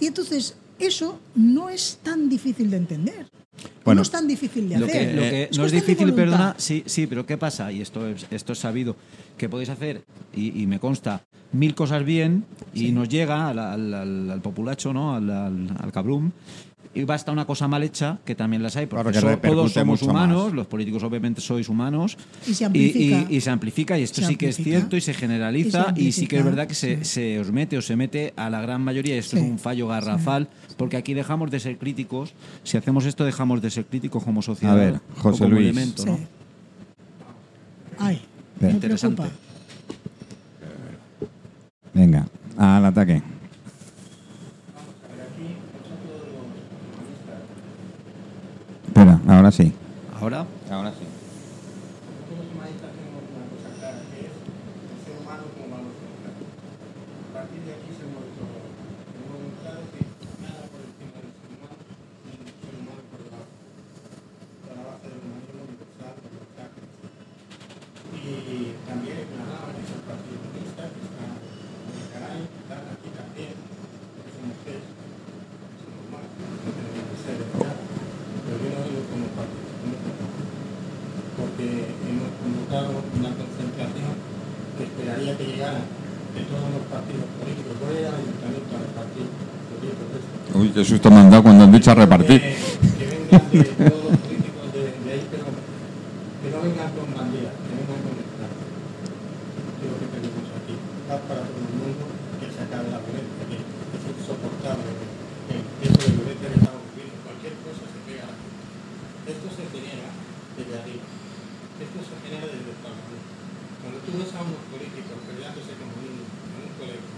[0.00, 3.26] Y entonces eso no es tan difícil de entender.
[3.84, 5.10] Bueno, no es tan difícil de Lo hacer.
[5.10, 7.70] que, lo que Es no es difícil, perdona, sí, sí, pero ¿qué pasa?
[7.70, 8.96] Y esto es, esto es sabido,
[9.36, 10.02] que podéis hacer,
[10.34, 11.22] y, y me consta,
[11.52, 12.44] mil cosas bien,
[12.74, 15.14] y nos llega al, al- al- al populacho, ¿no?
[15.14, 16.30] Al, al, al cabrum,
[16.94, 20.02] y basta una cosa mal hecha, que también las hay, porque Claro so- todos somos
[20.02, 20.52] humanos, más.
[20.52, 23.26] los políticos obviamente sois humanos, Y se amplifica.
[23.30, 24.78] y- y se amplifica, y esto Se sí que es amplifica.
[24.78, 27.04] cierto, y se Y generaliza, se y, sí que es amplifica, verdad que se, sí.
[27.04, 29.58] se os mete o se mete a la gran mayoría, y esto Sí, es un
[29.58, 34.22] fallo garrafal, porque aquí dejamos de ser críticos, si hacemos esto dejamos de ser críticos
[34.22, 34.74] como sociedad.
[34.74, 35.68] A ver, o José como Luis.
[35.68, 36.08] elemento, Sí.
[36.10, 36.18] ¿no?
[37.98, 38.20] Ay,
[38.60, 39.22] me Interesante.
[39.22, 39.38] preocupa.
[41.94, 42.26] Venga,
[42.56, 43.22] al ataque.
[48.86, 49.72] Espera, ahora sí.
[50.20, 51.04] Ahora, Ahora sí.
[51.04, 56.32] Nosotros humanistas tenemos una cosa clara, que es el ser humano como valor central.
[56.32, 58.56] A partir de aquí se mueve todo.
[59.12, 60.00] Tenemos muy claro que
[60.40, 61.76] nada por encima del ser humano,
[62.24, 63.52] ni el ser humano por debajo.
[63.52, 66.70] Está la base del humanismo universal, libertad.
[68.16, 72.40] Y también es una dama que es el Partido Comunista, que está en el canal,
[72.48, 77.76] están aquí también, que son ustedes, que son humanos, no tenemos que ser, ¿verdad?
[78.46, 80.52] Pero yo no digo como Partido Comunista tampoco
[81.32, 81.66] porque
[82.06, 84.14] hemos convocado una concentración
[84.76, 87.72] que esperaría que llegaran de todos los partidos políticos.
[87.82, 89.26] Voy a ir al ayuntamiento a repartir
[89.66, 90.54] folletos de estos.
[90.54, 92.40] Uy, qué susto me han dado cuando han dicho a repartir.
[92.40, 92.56] Que,
[92.98, 97.54] que vengan de todos los políticos de, de ahí, pero que no vengan con banderas,
[97.56, 98.64] que vengan con esperanza.
[99.82, 100.74] Es lo que tenemos aquí.
[101.08, 102.04] Paz para todo el mundo,
[102.40, 103.44] que se acabe la violencia.
[103.52, 103.60] Que
[110.52, 111.04] desde arriba.
[111.80, 113.24] Esto se genera desde el Parlamento.
[113.80, 117.12] Cuando tú ves a unos políticos peleándose como niños en un colegio,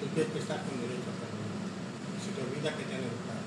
[0.00, 1.44] tú crees que estás con derecho a hacerlo.
[1.44, 3.44] Y se te olvida que te han educado.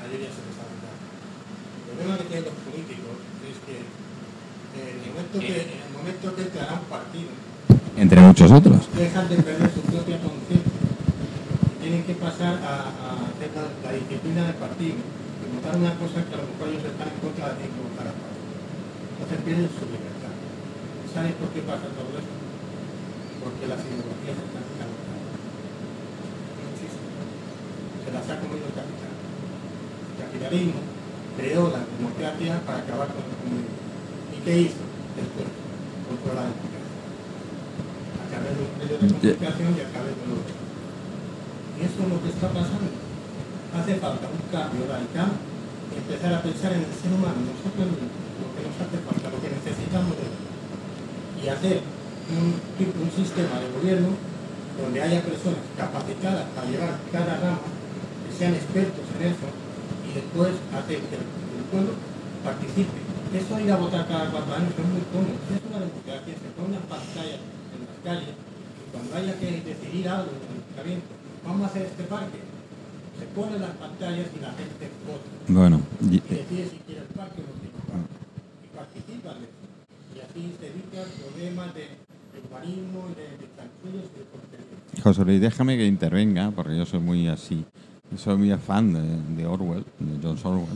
[0.00, 0.96] A ellos ya se les ha olvidado.
[0.96, 5.92] El problema que tienen los políticos es que eh, en el momento que, en el
[5.94, 7.30] momento que entrará un partido,
[7.96, 8.80] Entre muchos otros.
[8.94, 10.76] dejan de perder su propia conciencia
[11.80, 16.20] tienen que pasar a, a hacer la, la disciplina del partido y votar una cosa
[16.26, 18.36] que a lo mejor ellos están en contra de tienen que votar a favor.
[19.16, 20.34] Entonces pierden su libertad.
[21.08, 22.34] ¿Sabes por qué pasa todo esto?
[23.40, 25.32] Porque las ideologías están caducadas.
[26.60, 27.08] No existen.
[28.04, 29.12] Se las ha comido el capital.
[29.16, 30.80] El capitalismo
[31.40, 33.72] creó la democracia para acabar con el comunismo.
[34.36, 34.84] ¿Y qué hizo?
[35.16, 35.48] Después,
[36.04, 36.92] controlar la democracia
[38.20, 38.24] a
[38.98, 40.42] comunicación y a través de los...
[41.74, 42.90] Y eso es lo que está pasando.
[43.70, 45.30] Hace falta un cambio radical
[45.98, 49.50] empezar a pensar en el ser humano, nosotros lo que nos hace falta, lo que
[49.50, 50.26] necesitamos de.
[51.38, 51.82] Y hacer
[52.32, 54.10] un, un sistema de gobierno
[54.78, 59.46] donde haya personas capacitadas para llevar cada rama, que sean expertos en eso,
[60.06, 61.26] y después hacer que el,
[61.68, 61.92] pueblo
[62.42, 62.96] participe.
[63.28, 65.36] Eso ir a votar cada cuatro años es muy cómodo.
[65.52, 68.47] Es una democracia, se pone unas pantallas en las calles
[68.92, 71.08] cuando haya que decidir algo en el ayuntamiento,
[71.44, 72.38] vamos a hacer este parque,
[73.18, 77.08] se ponen las pantallas y la gente vota Bueno, y- y decide si quiere el
[77.14, 78.14] parque o no quiere el parque.
[78.64, 79.64] Y participa de eso.
[80.14, 81.84] Y así se evita problemas de
[82.44, 84.18] urbanismo y de, de chanchullos y
[84.96, 85.02] de.
[85.02, 87.64] José Luis, déjame que intervenga, porque yo soy muy así.
[88.16, 89.02] Soy muy fan de,
[89.36, 90.66] de Orwell, de George Orwell.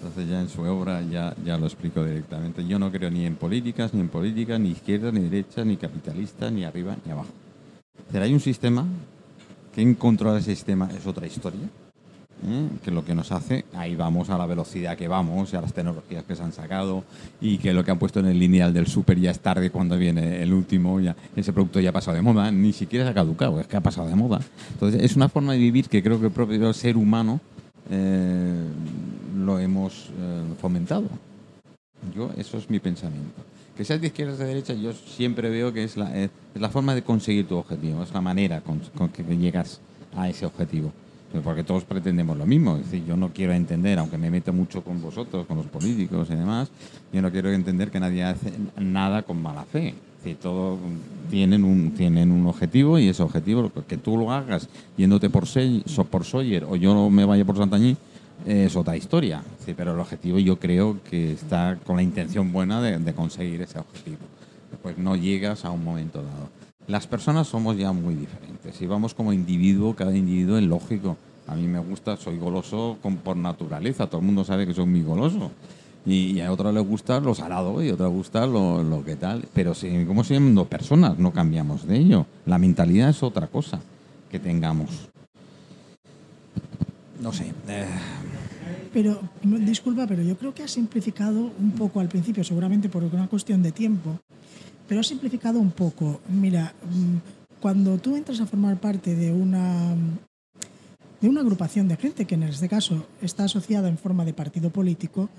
[0.00, 2.66] Entonces ya en su obra ya, ya lo explico directamente.
[2.66, 6.50] Yo no creo ni en políticas, ni en política, ni izquierda, ni derecha, ni capitalista,
[6.50, 7.28] ni arriba, ni abajo.
[8.10, 8.86] Pero hay un sistema
[9.74, 11.68] que en controlar ese sistema es otra historia.
[12.46, 12.68] ¿eh?
[12.84, 15.72] que lo que nos hace, ahí vamos a la velocidad que vamos y a las
[15.72, 17.04] tecnologías que se han sacado
[17.40, 19.96] y que lo que han puesto en el lineal del súper ya es tarde cuando
[19.96, 23.14] viene el último, ya ese producto ya ha pasado de moda, ni siquiera se ha
[23.14, 24.40] caducado, es que ha pasado de moda.
[24.72, 27.40] Entonces es una forma de vivir que creo que el propio ser humano
[27.90, 28.64] eh,
[29.36, 31.08] lo hemos eh, fomentado.
[32.14, 33.42] Yo, eso es mi pensamiento.
[33.76, 36.68] Que seas de izquierda o de derecha, yo siempre veo que es la, es la
[36.70, 39.80] forma de conseguir tu objetivo, es la manera con, con que llegas
[40.16, 40.92] a ese objetivo.
[41.42, 42.76] Porque todos pretendemos lo mismo.
[42.76, 46.28] Es decir, yo no quiero entender, aunque me meto mucho con vosotros, con los políticos
[46.30, 46.68] y demás,
[47.12, 49.88] yo no quiero entender que nadie hace nada con mala fe.
[49.88, 50.78] Es decir, todos
[51.28, 55.82] tienen un, tienen un objetivo y ese objetivo, que tú lo hagas yéndote por, Se-
[55.86, 57.96] so- por Sawyer o yo me vaya por Santañí,
[58.44, 59.42] es otra historia.
[59.64, 63.62] Sí, pero el objetivo yo creo que está con la intención buena de, de conseguir
[63.62, 64.18] ese objetivo.
[64.82, 66.48] Pues no llegas a un momento dado.
[66.86, 68.76] Las personas somos ya muy diferentes.
[68.76, 71.16] Si vamos como individuo, cada individuo es lógico.
[71.46, 74.06] A mí me gusta, soy goloso con- por naturaleza.
[74.06, 75.50] Todo el mundo sabe que soy muy goloso.
[76.06, 79.16] Y, a otros les gusta lo salado y a otros les gusta lo, lo que
[79.16, 79.46] tal.
[79.54, 82.26] Pero si, como siendo personas, no cambiamos de ello.
[82.44, 83.80] La mentalidad es otra cosa
[84.30, 85.08] que tengamos.
[87.24, 87.54] No sé.
[87.68, 87.86] eh,
[88.92, 93.28] Pero, disculpa, pero yo creo que has simplificado un poco al principio, seguramente por una
[93.28, 94.20] cuestión de tiempo,
[94.86, 96.20] pero has simplificado un poco.
[96.28, 99.96] Mira, mm, cuando tú entras a formar parte de una,
[101.22, 104.68] de una agrupación de gente, que en este caso está asociada en forma de partido
[104.68, 105.30] político,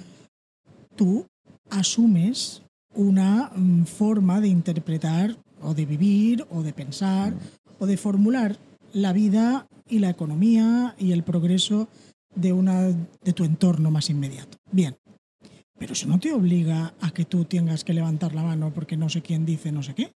[0.95, 1.27] tú
[1.69, 2.63] asumes
[2.95, 7.35] una mm, forma de interpretar o de vivir o de pensar
[7.77, 8.57] o de formular
[8.95, 11.89] la vida y la economía y el progreso
[12.33, 14.57] de, una, de tu entorno más inmediato.
[14.71, 14.95] Bien,
[15.77, 19.09] pero eso no te obliga a que tú tengas que levantar la mano porque no
[19.09, 20.13] sé quién dice no sé qué.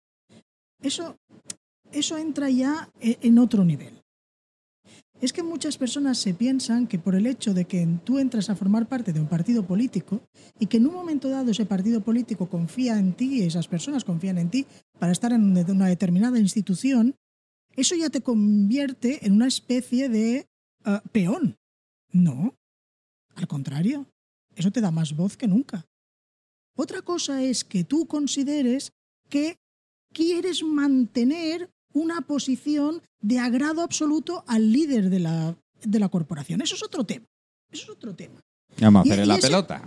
[0.81, 1.17] Eso,
[1.91, 4.01] eso entra ya e- en otro nivel.
[5.19, 8.55] Es que muchas personas se piensan que por el hecho de que tú entras a
[8.55, 10.21] formar parte de un partido político
[10.57, 14.37] y que en un momento dado ese partido político confía en ti, esas personas confían
[14.37, 14.65] en ti
[14.97, 17.15] para estar en una determinada institución,
[17.79, 20.47] eso ya te convierte en una especie de
[20.83, 21.57] ah, peón.
[22.11, 22.55] No,
[23.35, 24.05] al contrario,
[24.55, 25.85] eso te da más voz que nunca.
[26.75, 28.91] Otra cosa es que tú consideres
[29.29, 29.57] que
[30.13, 36.61] quieres mantener una posición de agrado absoluto al líder de la, de la corporación.
[36.61, 37.25] Eso es otro tema.
[37.71, 38.41] Eso es otro tema.
[38.81, 39.81] Vamos a hacer la ese- pelota.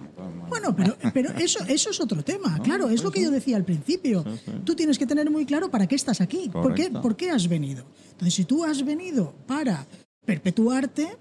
[0.49, 3.65] Bueno, pero, pero eso, eso es otro tema, claro, es lo que yo decía al
[3.65, 4.23] principio.
[4.65, 7.49] Tú tienes que tener muy claro para qué estás aquí, por qué, por qué has
[7.49, 7.85] venido.
[8.13, 9.87] Entonces, si tú has venido para
[10.27, 11.17] perpetuarte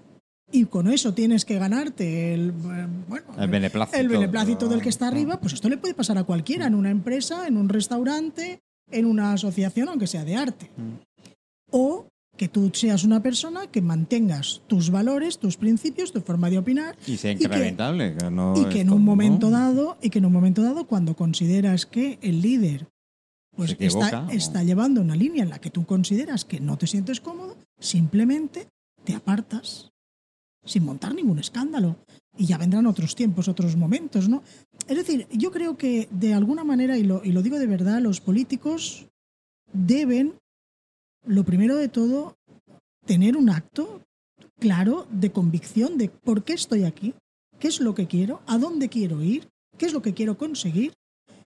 [0.50, 3.98] y con eso tienes que ganarte el, eh, bueno, El beneplácito.
[3.98, 6.90] el beneplácito del que está arriba, pues esto le puede pasar a cualquiera, en una
[6.90, 8.60] empresa, en un restaurante,
[8.90, 10.70] en una asociación, aunque sea de arte.
[11.70, 12.06] O
[12.36, 16.96] que tú seas una persona que mantengas tus valores, tus principios, tu forma de opinar
[17.06, 18.16] Y sea que- incrementable.
[18.16, 19.58] que no y que en un momento ¿no?
[19.58, 22.88] dado y que en un momento dado cuando consideras que el líder
[23.54, 26.86] pues equivoca, está, está llevando una línea en la que tú consideras que no te
[26.86, 28.68] sientes cómodo, simplemente
[29.04, 29.90] te apartas
[30.64, 31.96] sin montar ningún escándalo.
[32.38, 34.42] Y ya vendrán otros tiempos, otros momentos, ¿no?
[34.88, 38.00] Es decir, yo creo que de alguna manera, y lo, y lo digo de verdad,
[38.00, 39.06] los políticos
[39.74, 40.32] deben,
[41.24, 42.36] lo primero de todo,
[43.06, 44.02] tener un acto
[44.58, 47.14] claro de convicción de por qué estoy aquí,
[47.58, 50.92] qué es lo que quiero, a dónde quiero ir, qué es lo que quiero conseguir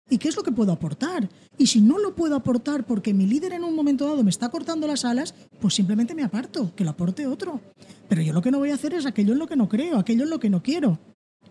[0.08, 1.28] y qué es lo que puedo aportar.
[1.58, 4.48] Y si no lo puedo aportar porque mi líder en un momento dado me está
[4.50, 7.60] cortando las alas, pues simplemente me aparto, que lo aporte otro.
[8.08, 9.98] Pero yo lo que no voy a hacer es aquello en lo que no creo,
[9.98, 10.98] aquello en lo que no quiero.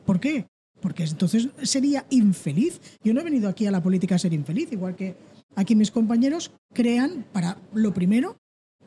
[0.05, 0.47] ¿Por qué?
[0.81, 2.79] Porque entonces sería infeliz.
[3.03, 5.15] Yo no he venido aquí a la política a ser infeliz, igual que
[5.55, 8.37] aquí mis compañeros crean para lo primero,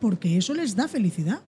[0.01, 1.45] porque eso les da felicidad.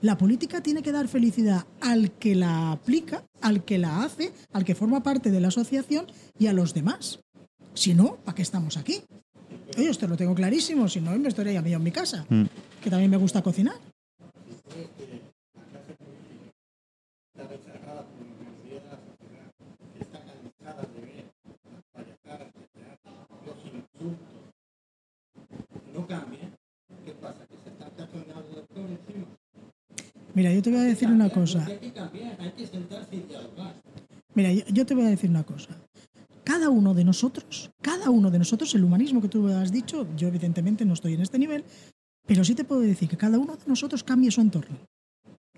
[0.00, 4.64] La política tiene que dar felicidad al que la aplica, al que la hace, al
[4.64, 6.06] que forma parte de la asociación
[6.38, 7.20] y a los demás.
[7.72, 9.02] Si no, ¿para qué estamos aquí?
[9.78, 12.44] Oye, esto lo tengo clarísimo, si no, me estaría yo en mi casa, Mm.
[12.82, 13.74] que también me gusta cocinar.
[17.34, 19.50] está rechazada por la mayoría de la sociedad,
[19.92, 21.24] que está cansada de ver
[21.72, 23.12] las payasadas de teatro,
[23.46, 24.34] los insultos.
[25.92, 26.50] No cambia.
[27.04, 27.46] ¿Qué pasa?
[27.48, 29.26] Que se están cachondeando de todo encima.
[30.34, 31.64] Mira, yo te voy a decir una cosa.
[31.64, 33.80] Hay que cambiar, hay que sentarse y dialogar.
[34.34, 35.70] Mira, yo, te voy a decir una cosa.
[36.42, 40.28] Cada uno de nosotros, cada uno de nosotros, el humanismo que tú has dicho, yo
[40.28, 41.64] evidentemente no estoy en este nivel,
[42.26, 44.76] pero sí te puedo decir que cada uno de nosotros cambie su entorno.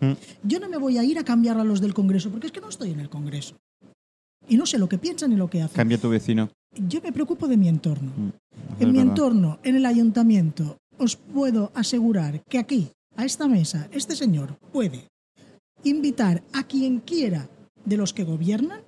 [0.01, 0.13] Mm.
[0.43, 2.61] Yo no me voy a ir a cambiar a los del Congreso, porque es que
[2.61, 3.57] no estoy en el Congreso.
[4.49, 5.75] Y no sé lo que piensan ni lo que hacen.
[5.75, 6.51] Cambia tu vecino.
[6.87, 8.13] Yo me preocupo de mi entorno.
[8.77, 9.11] Es En mi verdad.
[9.13, 15.09] entorno, en el ayuntamiento, os puedo asegurar que aquí, a esta mesa, este señor puede
[15.85, 17.49] invitar a quien quiera
[17.85, 18.81] de los que gobiernan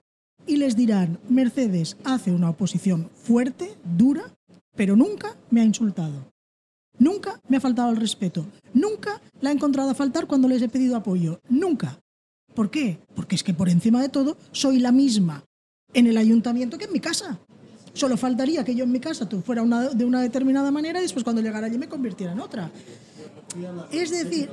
[0.47, 4.25] y les dirán, Mercedes hace una oposición fuerte, dura,
[4.77, 6.31] pero nunca me ha insultado.
[6.99, 8.47] Nunca me ha faltado el respeto.
[8.75, 11.41] Nunca la he encontrado a faltar cuando les he pedido apoyo.
[11.49, 12.01] Nunca.
[12.55, 12.99] ¿Por qué?
[13.15, 15.45] Porque es que por encima de todo soy la misma
[15.95, 17.39] en el ayuntamiento que en mi casa.
[17.93, 21.03] Solo faltaría que yo en mi casa tú fuera una- de una determinada manera y
[21.03, 22.71] después cuando llegara allí me convirtiera en otra.
[23.93, 24.51] Es decir,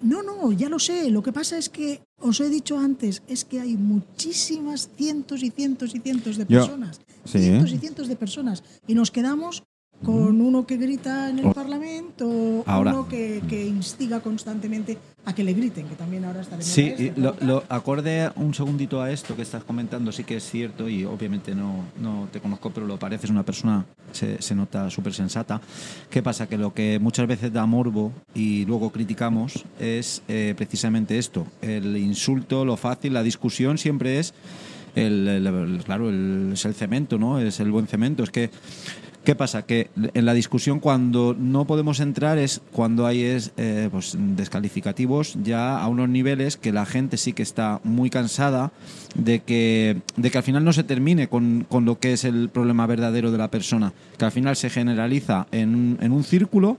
[0.00, 1.10] no, no, ya lo sé.
[1.10, 5.50] Lo que pasa es que, os he dicho antes, es que hay muchísimas cientos y
[5.50, 7.00] cientos y cientos de Yo- personas.
[7.24, 7.74] sí, cientos ¿eh?
[7.74, 8.62] y cientos de personas.
[8.86, 9.62] Y nos quedamos
[10.02, 11.52] con uno que grita en el Oh.
[11.52, 12.92] Parlamento, Ahora.
[12.92, 16.88] uno que, que instiga constantemente a que le griten, que también ahora está de Sí,
[16.96, 20.44] esto, y lo, lo- acorde un segundito a esto que estás comentando, sí que es
[20.50, 24.90] cierto y obviamente no, no te conozco, pero lo pareces una persona, se, se nota
[24.90, 25.60] súper sensata.
[26.10, 26.48] ¿Qué pasa?
[26.48, 31.96] Que lo que muchas veces da morbo y luego criticamos es eh, precisamente esto, el
[31.96, 34.34] insulto, lo fácil, la discusión siempre es
[34.96, 37.38] el, el- el- claro, el, es el cemento, ¿no?
[37.38, 38.24] Es el buen cemento.
[38.24, 38.50] Es que
[39.24, 39.62] ¿Qué pasa?
[39.62, 45.36] Que en la discusión cuando no podemos entrar es cuando hay es, eh, pues, descalificativos
[45.44, 48.72] ya a unos niveles que la gente sí que está muy cansada
[49.14, 52.48] de que, de que al final no se termine con, con lo que es el
[52.48, 56.78] problema verdadero de la persona, que al final se generaliza en, en un círculo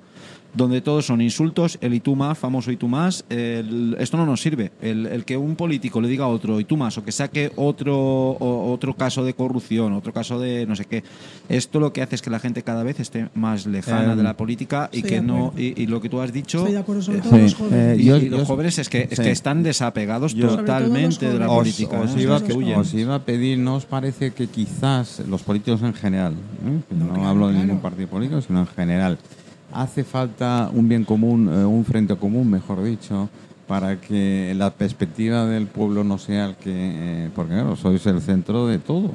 [0.53, 4.25] donde todos son insultos, el y tú más, famoso y tú más, el- esto no
[4.25, 4.71] nos sirve.
[4.81, 7.51] El, el que un político le diga a otro y tú más, o que saque
[7.55, 11.03] otro, o- otro caso de corrupción, otro caso de no sé qué,
[11.49, 14.23] esto lo que hace es que la gente cada vez esté más lejana Eh, de
[14.23, 15.59] la política y que de no, acuerdo.
[15.61, 17.77] y, y lo que tú has dicho, Estoy de acuerdo, sobre eh, todo los jóvenes.
[17.79, 21.27] eh, y, yo- y los yo- jóvenes es que, es que están desapegados Yo- totalmente
[21.31, 21.75] de la jóvenes.
[21.75, 21.99] política.
[22.01, 22.13] Os, ¿eh?
[22.15, 22.77] os iba, Los jóvenes.
[22.77, 26.79] os iba a pedir, ¿no os parece que quizás los políticos en general, ¿eh?
[26.87, 27.65] Que no, No, claro, hablo de claro.
[27.67, 29.17] ningún partido político, sino en general,
[29.74, 33.30] hace falta un bien común, eh, un frente común, mejor dicho,
[33.67, 36.71] para que la perspectiva del pueblo no sea el que...
[36.74, 39.11] eh, porque claro, sois el centro de todo.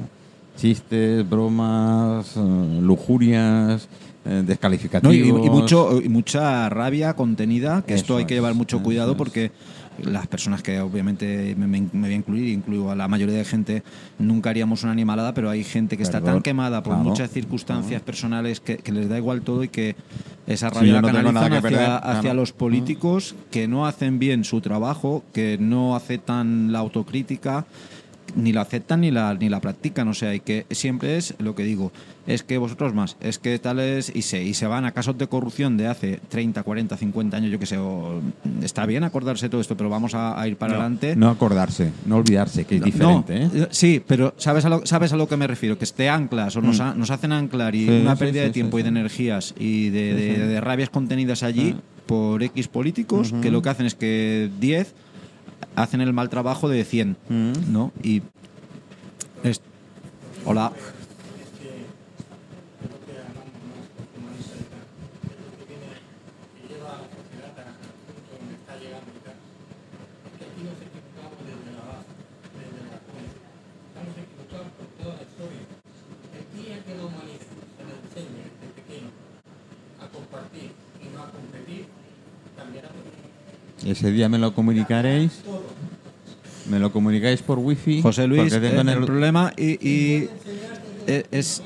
[0.57, 3.87] Chistes, bromas, eh, lujurias,
[4.25, 5.45] No, y, descalificativos...
[5.45, 9.51] y mucho, y mucha rabia contenida, que esto hay que llevar mucho cuidado es.
[10.03, 13.45] Las personas que obviamente me, me- me voy a incluir, incluyo a la mayoría de
[13.45, 13.83] gente,
[14.17, 18.01] nunca haríamos una animalada, pero hay gente que está tan quemada por claro, muchas circunstancias
[18.01, 19.95] personales que, que les da igual todo y que
[20.47, 22.35] esa rabia la no canalizan hacia, perder, hacia claro.
[22.39, 27.65] los políticos que no hacen bien su trabajo, que no aceptan la autocrítica
[28.35, 30.07] ni la aceptan ni la, ni la practican.
[30.07, 31.91] O sea, y que siempre es lo que digo,
[32.27, 35.27] es que vosotros más, es que tales, y se, y se van a casos de
[35.27, 38.21] corrupción de hace 30, 40, 50 años, yo que sé, o-
[38.61, 41.15] está bien acordarse todo esto, pero vamos a, a ir para adelante.
[41.15, 43.39] No acordarse, no olvidarse, que es diferente.
[43.51, 43.67] No, ¿eh?
[43.71, 45.77] Sí, pero ¿sabes a, lo, ¿sabes a lo que me refiero?
[45.79, 47.87] Que te anclas o nos, ha- nos hacen anclar y Mm.
[47.89, 50.41] Sí, una sí, pérdida sí, de tiempo y de energías y de, de- sí.
[50.41, 51.75] de rabias contenidas allí
[52.05, 54.93] por X políticos que lo que hacen es que 10
[55.75, 57.53] hacen el mal trabajo de 100, Mm.
[57.71, 57.91] ¿no?
[58.03, 58.21] Y...
[59.43, 59.61] es-
[60.45, 60.71] Hola.
[75.39, 77.39] El día que la humanidad
[77.77, 79.09] se le enseñe desde pequeño
[79.99, 81.85] a compartir y no a competir,
[82.57, 83.03] cambiará todo.
[83.89, 85.31] Ese día me lo comunicaréis.
[86.69, 88.01] Me lo comunicáis por wifi.
[88.03, 90.29] José Luis, porque tengo eh, el, problema y, y,
[91.07, 91.63] eh, es...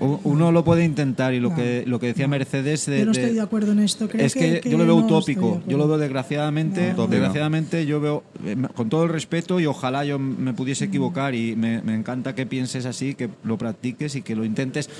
[0.00, 2.86] Uno lo puede intentar y lo que, lo que decía Mercedes...
[2.86, 4.08] de- Yo no de- estoy de acuerdo en esto.
[4.08, 5.60] Creo es que, yo lo veo no utópico.
[5.68, 6.92] Yo lo veo desgraciadamente.
[6.96, 7.06] No.
[7.06, 11.54] Desgraciadamente yo veo, eh, con todo el respeto y ojalá yo me pudiese equivocar y
[11.54, 14.90] me, me encanta que pienses así, que lo practiques y que lo intentes.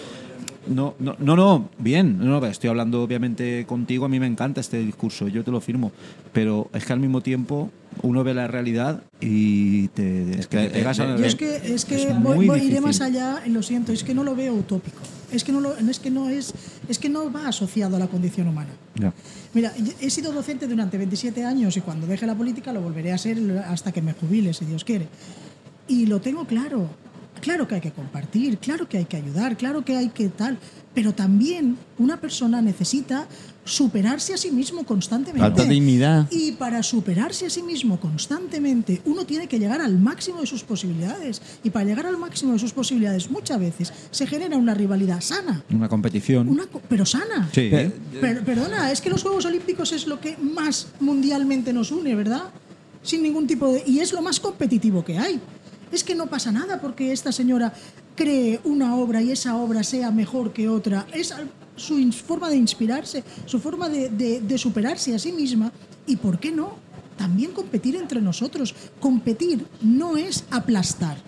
[0.67, 2.19] No, no, no, no, bien.
[2.19, 4.05] No, no, estoy hablando obviamente contigo.
[4.05, 5.91] A mí me encanta este discurso, yo te lo firmo.
[6.33, 7.71] Pero es que al mismo tiempo
[8.03, 11.85] uno ve la realidad y te, es que te pegas a- Yo es que, es
[11.85, 14.55] que es voy- voy- iré más allá, y lo siento, es que no lo veo
[14.55, 15.01] utópico.
[15.33, 16.55] Es que no, lo- es, que no es,
[16.89, 18.71] es que no va asociado a la condición humana.
[18.95, 19.13] Ya.
[19.55, 23.19] Mira, he sido docente durante 27 años y cuando deje la política lo volveré a
[23.19, 23.39] ser
[23.69, 25.09] hasta que me jubile, si Dios quiere.
[25.89, 26.89] Y lo tengo claro.
[27.43, 30.57] Claro que hay que compartir, claro que hay que ayudar, claro que hay que tal.
[30.95, 33.27] Pero también una persona necesita
[33.65, 35.41] superarse a sí mismo constantemente.
[35.41, 36.29] Falta dignidad.
[36.31, 40.63] Y para superarse a sí mismo constantemente, uno tiene que llegar al máximo de sus
[40.63, 41.41] posibilidades.
[41.65, 45.65] Y para llegar al máximo de sus posibilidades, muchas veces se genera una rivalidad sana,
[45.71, 46.49] Una competición.
[46.49, 47.49] una, co- pero sana.
[47.53, 47.71] Sí.
[48.21, 52.45] Per- perdona, es que los Juegos Olímpicos es lo que más mundialmente nos une, ¿verdad?
[53.03, 53.83] Sin ningún tipo de...
[53.87, 55.41] Y es lo más competitivo que hay.
[55.93, 57.73] Es que no pasa nada porque esta señora
[58.17, 61.07] cree una obra y esa obra sea mejor que otra.
[61.13, 61.35] Es
[61.77, 65.71] su forma de inspirarse, su forma de, de- superarse a sí misma.
[66.07, 66.77] ¿Y por qué no?
[67.17, 68.75] También competir entre nosotros.
[69.01, 71.19] Competir no es aplastar.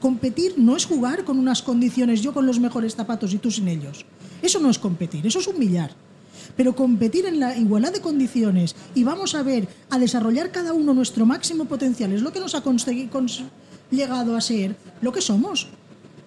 [0.00, 3.68] Competir no es jugar con unas condiciones, yo con los mejores zapatos y tú sin
[3.68, 4.04] ellos.
[4.40, 5.90] Eso no es competir, eso es humillar.
[6.56, 10.92] Pero competir en la igualdad de condiciones y vamos a ver, a desarrollar cada uno
[10.92, 13.44] nuestro máximo potencial, es lo que nos ha consegui- cons-
[13.92, 15.68] llegado a ser lo que somos.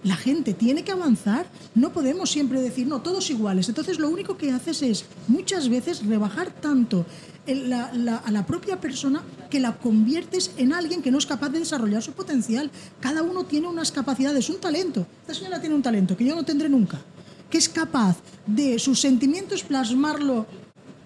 [0.04, 3.68] La gente tiene que avanzar, no podemos siempre decir, no, todos iguales.
[3.70, 7.08] Entonces lo único que haces es muchas veces rebajar tanto
[7.48, 12.04] a la propia persona que la conviertes en alguien que no es capaz de desarrollar
[12.04, 12.70] su potencial.
[13.00, 15.08] Cada uno tiene unas capacidades, un talento.
[15.22, 17.02] Esta señora tiene un talento que yo no tendré nunca,
[17.50, 20.46] que es capaz de sus sentimientos plasmarlo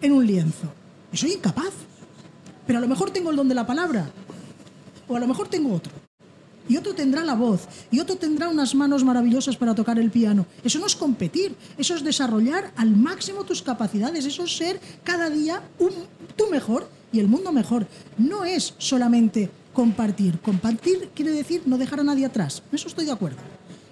[0.02, 0.74] en un lienzo.
[1.14, 1.72] Y soy incapaz.
[2.68, 4.12] Pero a lo mejor tengo el don de la palabra,
[5.08, 6.09] o a lo mejor tengo otro
[6.70, 10.46] y otro tendrá la voz, y otro tendrá unas manos maravillosas para tocar el piano.
[10.64, 15.30] Eso no es competir, eso es desarrollar al máximo tus capacidades, eso es ser cada
[15.30, 15.92] día un,
[16.38, 17.88] tú mejor y el mundo mejor.
[18.18, 20.40] No es solamente compartir.
[20.40, 22.64] Compartir quiere decir no dejar a nadie atrás.
[22.72, 23.40] En eso estoy de acuerdo.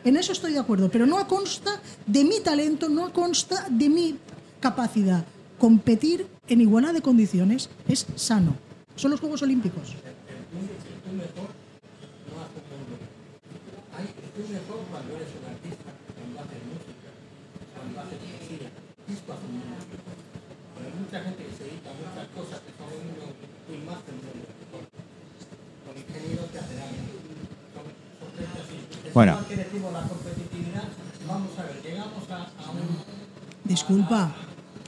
[0.03, 4.15] En eso estoy de acuerdo, pero no consta de mi talento, no consta de mi
[4.59, 5.25] capacidad.
[5.57, 8.55] Competir en igualdad de condiciones es sano.
[8.95, 9.95] Son los Juegos Olímpicos.
[9.95, 11.56] Hay,
[14.38, 17.09] es mejor cuando eres un artista, cuando haces música,
[17.73, 18.69] cuando haces poesía.
[19.07, 19.83] Esto hace un mundo.
[19.88, 23.33] Pero hay mucha gente que se dedica a muchas cosas que son unos
[23.67, 24.31] un máster de
[25.83, 26.77] Con ingenieros que hacen.
[29.07, 29.39] Es Bueno.
[29.47, 30.83] que decimos la competitividad,
[31.27, 33.17] vamos a ver, llegamos a, a un
[33.63, 34.31] Disculpa,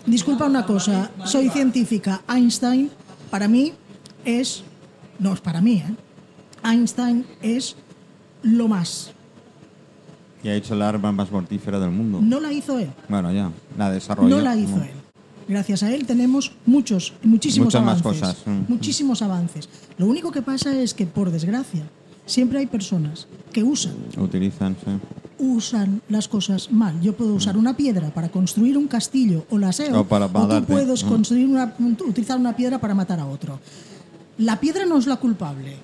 [0.06, 2.22] disculpa una cosa, soy científica.
[2.30, 2.92] Einstein,
[3.30, 3.74] para mí,
[4.24, 4.64] es.
[5.18, 5.96] No es para mí, ¿eh?
[6.64, 7.76] Einstein es
[8.44, 9.12] lo más.
[10.44, 12.20] Y ha hecho la arma más mortífera del mundo.
[12.22, 14.30] No la hizo él, Bueno, ya, la desarrolló.
[14.38, 14.92] no la hizo él.
[15.48, 18.22] Gracias a él tenemos muchos, muchísimos Muchas más avances.
[18.22, 18.72] cosas, mm.
[18.72, 19.68] Muchísimos avances.
[19.98, 21.84] Lo único que pasa es que, por desgracia,
[22.26, 24.92] siempre hay personas que usan Utilizan, sí.
[25.40, 27.02] usan las cosas mal.
[27.02, 30.30] Yo puedo usar una piedra para construir un castillo o la SEO, O para o
[30.60, 31.10] tú puedes Mm.
[31.10, 31.74] construir una,
[32.08, 33.60] utilizar una piedra para matar a otro.
[34.38, 35.78] La piedra no es la culpable,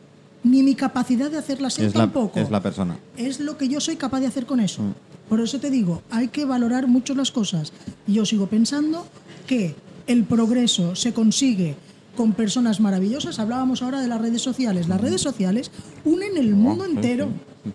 [0.46, 2.40] ni mi capacidad de hacerla SEO Es la, tampoco.
[2.40, 2.98] es la persona.
[3.18, 4.84] Es lo que yo soy capaz de hacer con eso.
[4.84, 4.94] Mm.
[5.28, 7.74] Por eso te digo, hay que valorar mucho las cosas.
[8.06, 9.08] Yo sigo pensando
[9.48, 9.74] que
[10.06, 11.76] el progreso se consigue
[12.16, 13.40] con personas maravillosas.
[13.40, 14.88] Hablábamos ahora de las redes sociales.
[14.88, 15.72] Las redes sociales
[16.06, 17.30] unen el mundo entero.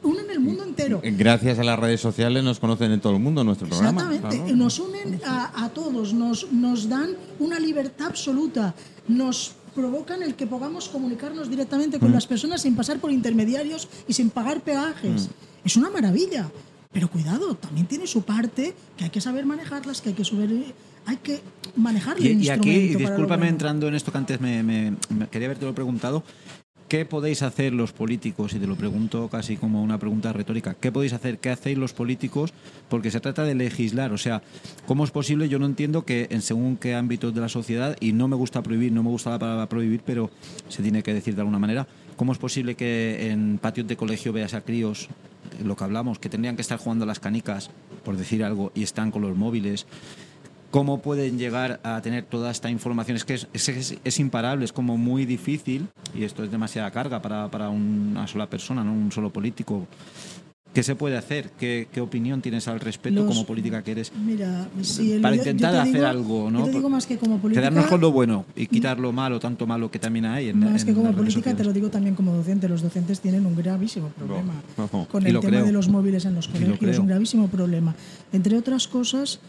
[0.04, 1.00] Unen el mundo entero.
[1.02, 4.02] Gracias a las redes sociales nos conocen en todo el mundo nuestro programa.
[4.02, 4.44] Exactamente.
[4.44, 4.56] claro.
[4.56, 7.10] Nos unen a, a todos, nos, nos dan
[7.40, 8.72] una libertad absoluta,
[9.08, 12.00] nos provocan el que podamos comunicarnos directamente Mm.
[12.00, 15.28] con las personas sin pasar por intermediarios y sin pagar peajes.
[15.28, 15.66] Mm.
[15.66, 16.50] Es una maravilla.
[16.92, 20.50] Pero cuidado, también tiene su parte que hay que saber manejarlas, que hay que saber,
[21.06, 21.40] hay que
[21.76, 25.64] manejar el Y, aquí, discúlpame entrando en esto que antes me, me- me quería haberte
[25.66, 26.24] lo preguntado.
[26.90, 28.52] ¿Qué podéis hacer los políticos?
[28.52, 30.74] Y te lo pregunto casi como una pregunta retórica.
[30.74, 31.38] ¿Qué podéis hacer?
[31.38, 32.52] ¿Qué hacéis los políticos?
[32.88, 34.12] Porque se trata de legislar.
[34.12, 34.42] O sea,
[34.88, 35.48] ¿cómo es posible?
[35.48, 38.60] Yo no entiendo que en según qué ámbitos de la sociedad, y no me gusta
[38.64, 40.30] prohibir, no me gusta la palabra prohibir, pero
[40.68, 41.86] se tiene que decir de alguna manera,
[42.16, 45.06] ¿cómo es posible que en patios de colegio veas a críos,
[45.64, 47.70] lo que hablamos, que tendrían que estar jugando a las canicas,
[48.02, 49.86] por decir algo, y están con los móviles?
[50.70, 53.16] Cómo pueden llegar a tener toda esta información.
[53.16, 57.20] Es que es, es- es- imparable, es como muy difícil y esto es demasiada carga
[57.22, 59.86] para, para una sola persona, no un solo político.
[60.72, 61.50] ¿Qué se puede hacer?
[61.58, 64.12] ¿Qué, qué opinión tienes al respecto Los- como política que eres?
[64.24, 66.60] Mira, si el- para yo- yo intentar te hacer digo- algo, ¿no?
[66.60, 67.62] Yo te digo más que como política.
[67.68, 70.82] Quedarnos con lo bueno y quitar lo malo, tanto malo que también hay en Más
[70.82, 72.68] en que como política, te lo digo también como docente.
[72.68, 75.08] Los docentes tienen un gravísimo problema Ojo.
[75.10, 75.64] con Y el lo tema creo.
[75.66, 76.78] de los móviles en los lo colegios.
[76.78, 77.00] creo.
[77.00, 77.96] Un gravísimo problema.
[78.32, 79.40] Entre otras cosas,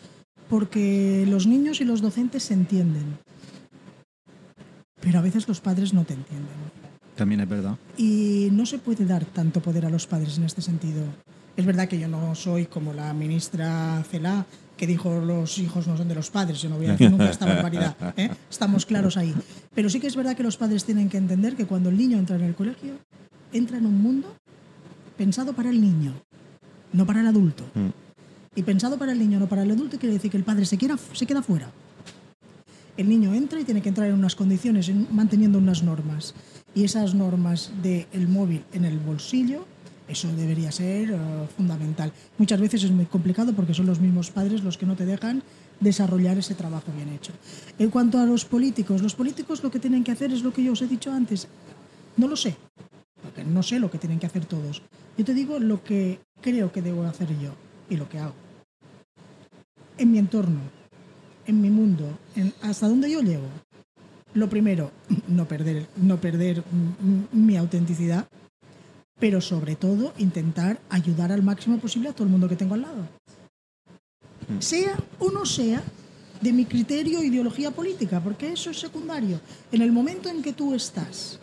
[0.52, 3.18] porque los niños y los docentes se entienden.
[5.00, 6.50] Pero a veces los padres no te entienden.
[7.16, 7.78] También es verdad.
[7.96, 11.06] Y no se puede dar tanto poder a los padres en este sentido.
[11.56, 14.46] Es verdad que yo no soy como la ministra Celá,
[14.76, 16.62] que dijo los hijos no son de los padres.
[16.62, 17.96] Yo no voy a decir nunca esta barbaridad.
[18.18, 18.30] ¿eh?
[18.50, 19.34] Estamos claros ahí.
[19.74, 22.18] Pero sí que es verdad que los padres tienen que entender que cuando el niño
[22.18, 22.96] entra en el colegio,
[23.54, 24.36] entra en un mundo
[25.18, 26.12] pensado para el niño,
[26.92, 27.64] no para el adulto.
[28.56, 30.78] Y pensado para el niño, no para el adulto, quiere decir que el padre se,
[30.78, 31.72] quiera, se queda fuera.
[32.98, 36.34] El niño entra y tiene que entrar en unas condiciones, en- manteniendo unas normas.
[36.76, 39.66] Y esas normas del móvil en el bolsillo,
[40.10, 41.18] eso debería ser eh,
[41.56, 42.12] fundamental.
[42.38, 45.44] Muchas veces es muy complicado porque son los mismos padres los que no te dejan
[45.80, 47.32] desarrollar ese trabajo bien hecho.
[47.80, 50.64] En cuanto a los políticos, los políticos lo que tienen que hacer es lo que
[50.64, 51.48] yo os he dicho antes.
[52.18, 52.58] No lo sé,
[53.24, 54.82] porque no sé lo que tienen que hacer todos.
[55.18, 57.54] Yo te digo lo que creo que debo hacer yo
[57.90, 58.36] y lo que hago.
[60.02, 60.62] En mi entorno,
[61.46, 63.46] en mi mundo, en hasta donde yo llego.
[64.34, 64.90] Lo primero,
[65.28, 68.28] no perder, no perder mm, mm, mi autenticidad,
[69.20, 72.82] pero sobre todo intentar ayudar al máximo posible a todo el mundo que tengo al
[72.82, 73.08] lado.
[74.58, 75.84] Sea o no sea
[76.42, 79.40] de mi criterio o ideología política, porque eso es secundario.
[79.72, 81.40] En el momento en que tú estás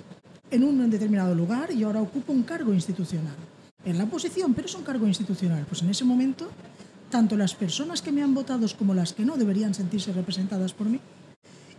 [0.50, 3.36] en un determinado lugar y ahora ocupo un cargo institucional,
[3.84, 6.50] en la oposición, pero es un cargo institucional, pues en ese momento,
[7.10, 10.88] tanto las personas que me han votado como las que no deberían sentirse representadas por
[10.88, 11.00] mí,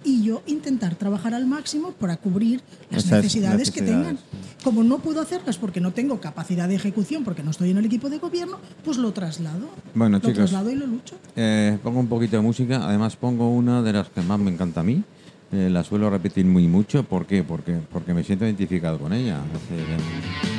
[0.03, 4.17] y yo intentar trabajar al máximo para cubrir las Esas necesidades, que tengan.
[4.63, 7.85] Como no puedo hacerlas porque no tengo capacidad de ejecución, porque no estoy en el
[7.85, 9.69] equipo de gobierno, pues lo traslado.
[9.93, 10.35] Bueno, lo chicos.
[10.35, 11.15] traslado y lo lucho.
[11.35, 14.81] Eh, pongo un poquito de música, además pongo una de las que más me encanta
[14.81, 15.03] a mí.
[15.51, 17.43] Eh, la suelo repetir muy mucho, ¿por qué?
[17.43, 19.41] Porque, porque me siento identificado con ella.
[19.53, 20.58] Es eh,